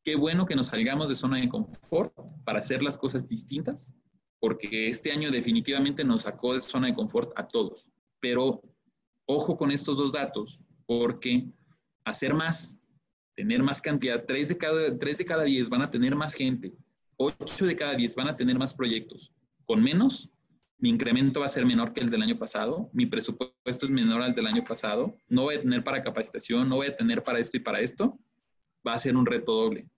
[0.04, 2.16] Qué bueno que nos salgamos de zona de confort
[2.46, 3.94] para hacer las cosas distintas,
[4.40, 7.86] porque este año definitivamente nos sacó de zona de confort a todos.
[8.20, 8.60] Pero
[9.28, 11.46] ojo con estos dos datos, porque
[12.04, 12.80] hacer más,
[13.36, 16.74] tener más cantidad, tres de cada, tres de cada diez van a tener más gente,
[17.18, 19.34] 8 de cada 10 van a tener más proyectos.
[19.66, 20.30] Con menos,
[20.78, 24.22] mi incremento va a ser menor que el del año pasado, mi presupuesto es menor
[24.22, 27.40] al del año pasado, no voy a tener para capacitación, no voy a tener para
[27.40, 28.20] esto y para esto,
[28.88, 29.90] va a ser un reto doble.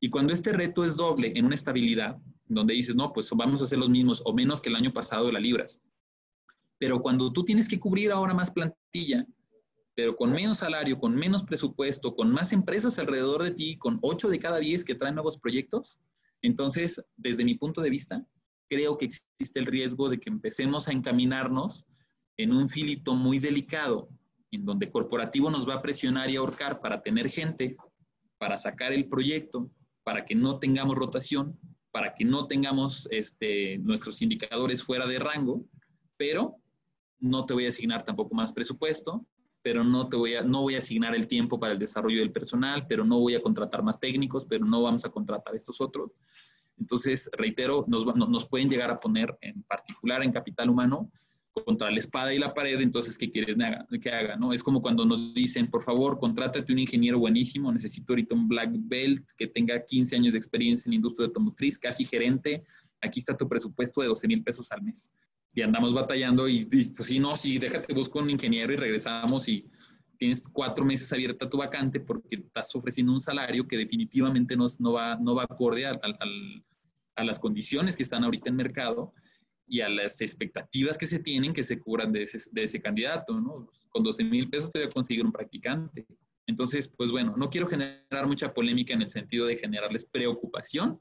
[0.00, 3.64] Y cuando este reto es doble en una estabilidad, donde dices, no, pues vamos a
[3.64, 5.80] hacer los mismos o menos que el año pasado la libras.
[6.78, 9.26] Pero cuando tú tienes que cubrir ahora más plantilla,
[9.98, 14.28] pero con menos salario, con menos presupuesto, con más empresas alrededor de ti, con 8
[14.28, 15.98] de cada 10 que traen nuevos proyectos,
[16.40, 18.24] entonces, desde mi punto de vista,
[18.68, 21.84] creo que existe el riesgo de que empecemos a encaminarnos
[22.36, 24.08] en un filito muy delicado,
[24.52, 27.76] en donde corporativo nos va a presionar y ahorcar para tener gente,
[28.38, 29.68] para sacar el proyecto,
[30.04, 31.58] para que no tengamos rotación,
[31.90, 35.66] para que no tengamos este, nuestros indicadores fuera de rango,
[36.16, 36.54] pero
[37.18, 39.26] no te voy a asignar tampoco más presupuesto,
[39.68, 42.32] pero no, te voy a, no voy a asignar el tiempo para el desarrollo del
[42.32, 46.12] personal, pero no voy a contratar más técnicos, pero no vamos a contratar estos otros.
[46.78, 51.12] Entonces, reitero, nos, nos pueden llegar a poner en particular en capital humano
[51.66, 53.56] contra la espada y la pared, entonces, ¿qué quieres
[54.00, 54.36] que haga?
[54.36, 54.54] ¿no?
[54.54, 58.70] Es como cuando nos dicen, por favor, contrátate un ingeniero buenísimo, necesito ahorita un black
[58.72, 62.64] belt que tenga 15 años de experiencia en la industria automotriz, casi gerente,
[63.02, 65.12] aquí está tu presupuesto de 12 mil pesos al mes.
[65.54, 69.66] Y andamos batallando y, pues sí, no, sí, déjate, busco un ingeniero y regresamos y
[70.16, 74.92] tienes cuatro meses abierta tu vacante porque estás ofreciendo un salario que definitivamente no, no,
[74.92, 75.98] va, no va acorde a,
[77.16, 79.12] a las condiciones que están ahorita en mercado
[79.68, 83.38] y a las expectativas que se tienen que se cubran de ese, de ese candidato,
[83.38, 83.70] ¿no?
[83.90, 86.06] Con 12 mil pesos te voy a conseguir un practicante.
[86.46, 90.98] Entonces, pues bueno, no quiero generar mucha polémica en el sentido de generarles preocupación,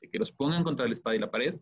[0.00, 1.56] de que los pongan contra la espada y la pared,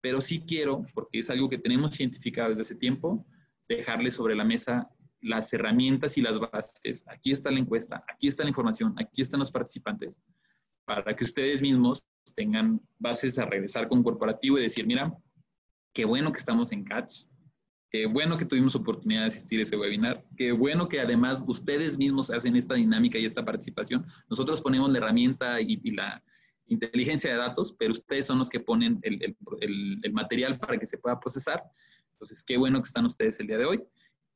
[0.00, 3.26] pero sí quiero, porque es algo que tenemos identificado desde hace tiempo,
[3.68, 4.88] dejarles sobre la mesa
[5.20, 7.04] las herramientas y las bases.
[7.08, 10.22] Aquí está la encuesta, aquí está la información, aquí están los participantes,
[10.84, 15.12] para que ustedes mismos tengan bases a regresar con corporativo y decir, mira,
[15.98, 17.24] Qué bueno que estamos en Catch.
[17.90, 20.24] Qué bueno que tuvimos oportunidad de asistir a ese webinar.
[20.36, 24.06] Qué bueno que además ustedes mismos hacen esta dinámica y esta participación.
[24.30, 26.22] Nosotros ponemos la herramienta y, la
[26.68, 30.98] inteligencia de datos, pero ustedes son los que ponen el, el, material para que se
[30.98, 31.62] pueda procesar.
[32.12, 33.82] Entonces, qué bueno que están ustedes el día de hoy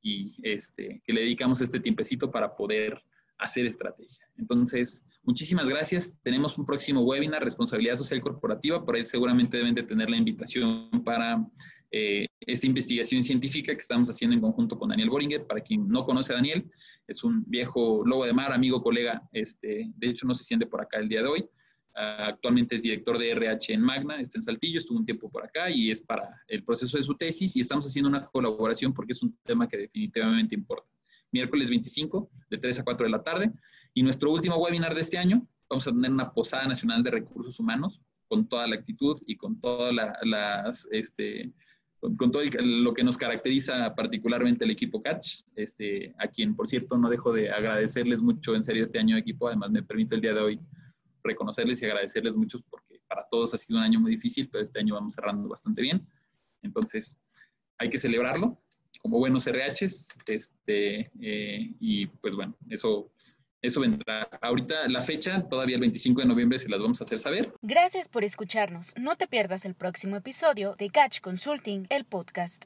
[0.03, 3.03] y este, que le dedicamos este tiempecito para poder
[3.39, 4.25] hacer estrategia.
[4.37, 6.19] Entonces, muchísimas gracias.
[6.23, 8.85] Tenemos un próximo webinar, Responsabilidad Social Corporativa.
[8.85, 11.45] Por ahí seguramente deben de tener la invitación para
[11.91, 15.47] eh, esta investigación científica que estamos haciendo en conjunto con Daniel Boringer.
[15.47, 16.71] Para quien no conoce a Daniel,
[17.07, 19.29] es un viejo lobo de mar, amigo, colega.
[19.33, 21.49] Este, de hecho, no se siente por acá el día de hoy.
[21.95, 25.45] Ah, actualmente es director de RH en Magna, está en Saltillo, estuvo un tiempo por
[25.45, 29.13] acá y es para el proceso de su tesis y estamos haciendo una colaboración porque
[29.13, 30.89] es un tema que definitivamente importa
[31.33, 33.51] miércoles 25, de 3 a 4 de la tarde.
[33.95, 37.59] Y nuestro último webinar de este año, vamos a tener una posada nacional de recursos
[37.59, 41.53] humanos con toda la actitud y con todas las, este,
[42.01, 46.97] con, todo lo que nos caracteriza particularmente el equipo Catch, este, a quien, por cierto,
[46.97, 49.49] no dejo de agradecerles mucho en serio este año equipo.
[49.49, 50.61] Además, me permite el día de hoy
[51.23, 54.81] reconocerles y agradecerles mucho porque para todos ha sido un año muy difícil, pero este
[54.81, 56.07] año vamos cerrando bastante bien.
[56.63, 57.19] Entonces,
[57.79, 58.59] hay que celebrarlo
[59.01, 63.13] como buenos RHs, este, eh, y pues bueno, eso,
[63.61, 64.23] eso vendrá.
[64.41, 67.49] Ahorita la fecha, todavía el 25 de noviembre, se las vamos a hacer saber.
[67.63, 68.95] Gracias por escucharnos.
[68.97, 72.61] No te pierdas el próximo episodio de Catch Consulting, el podcast.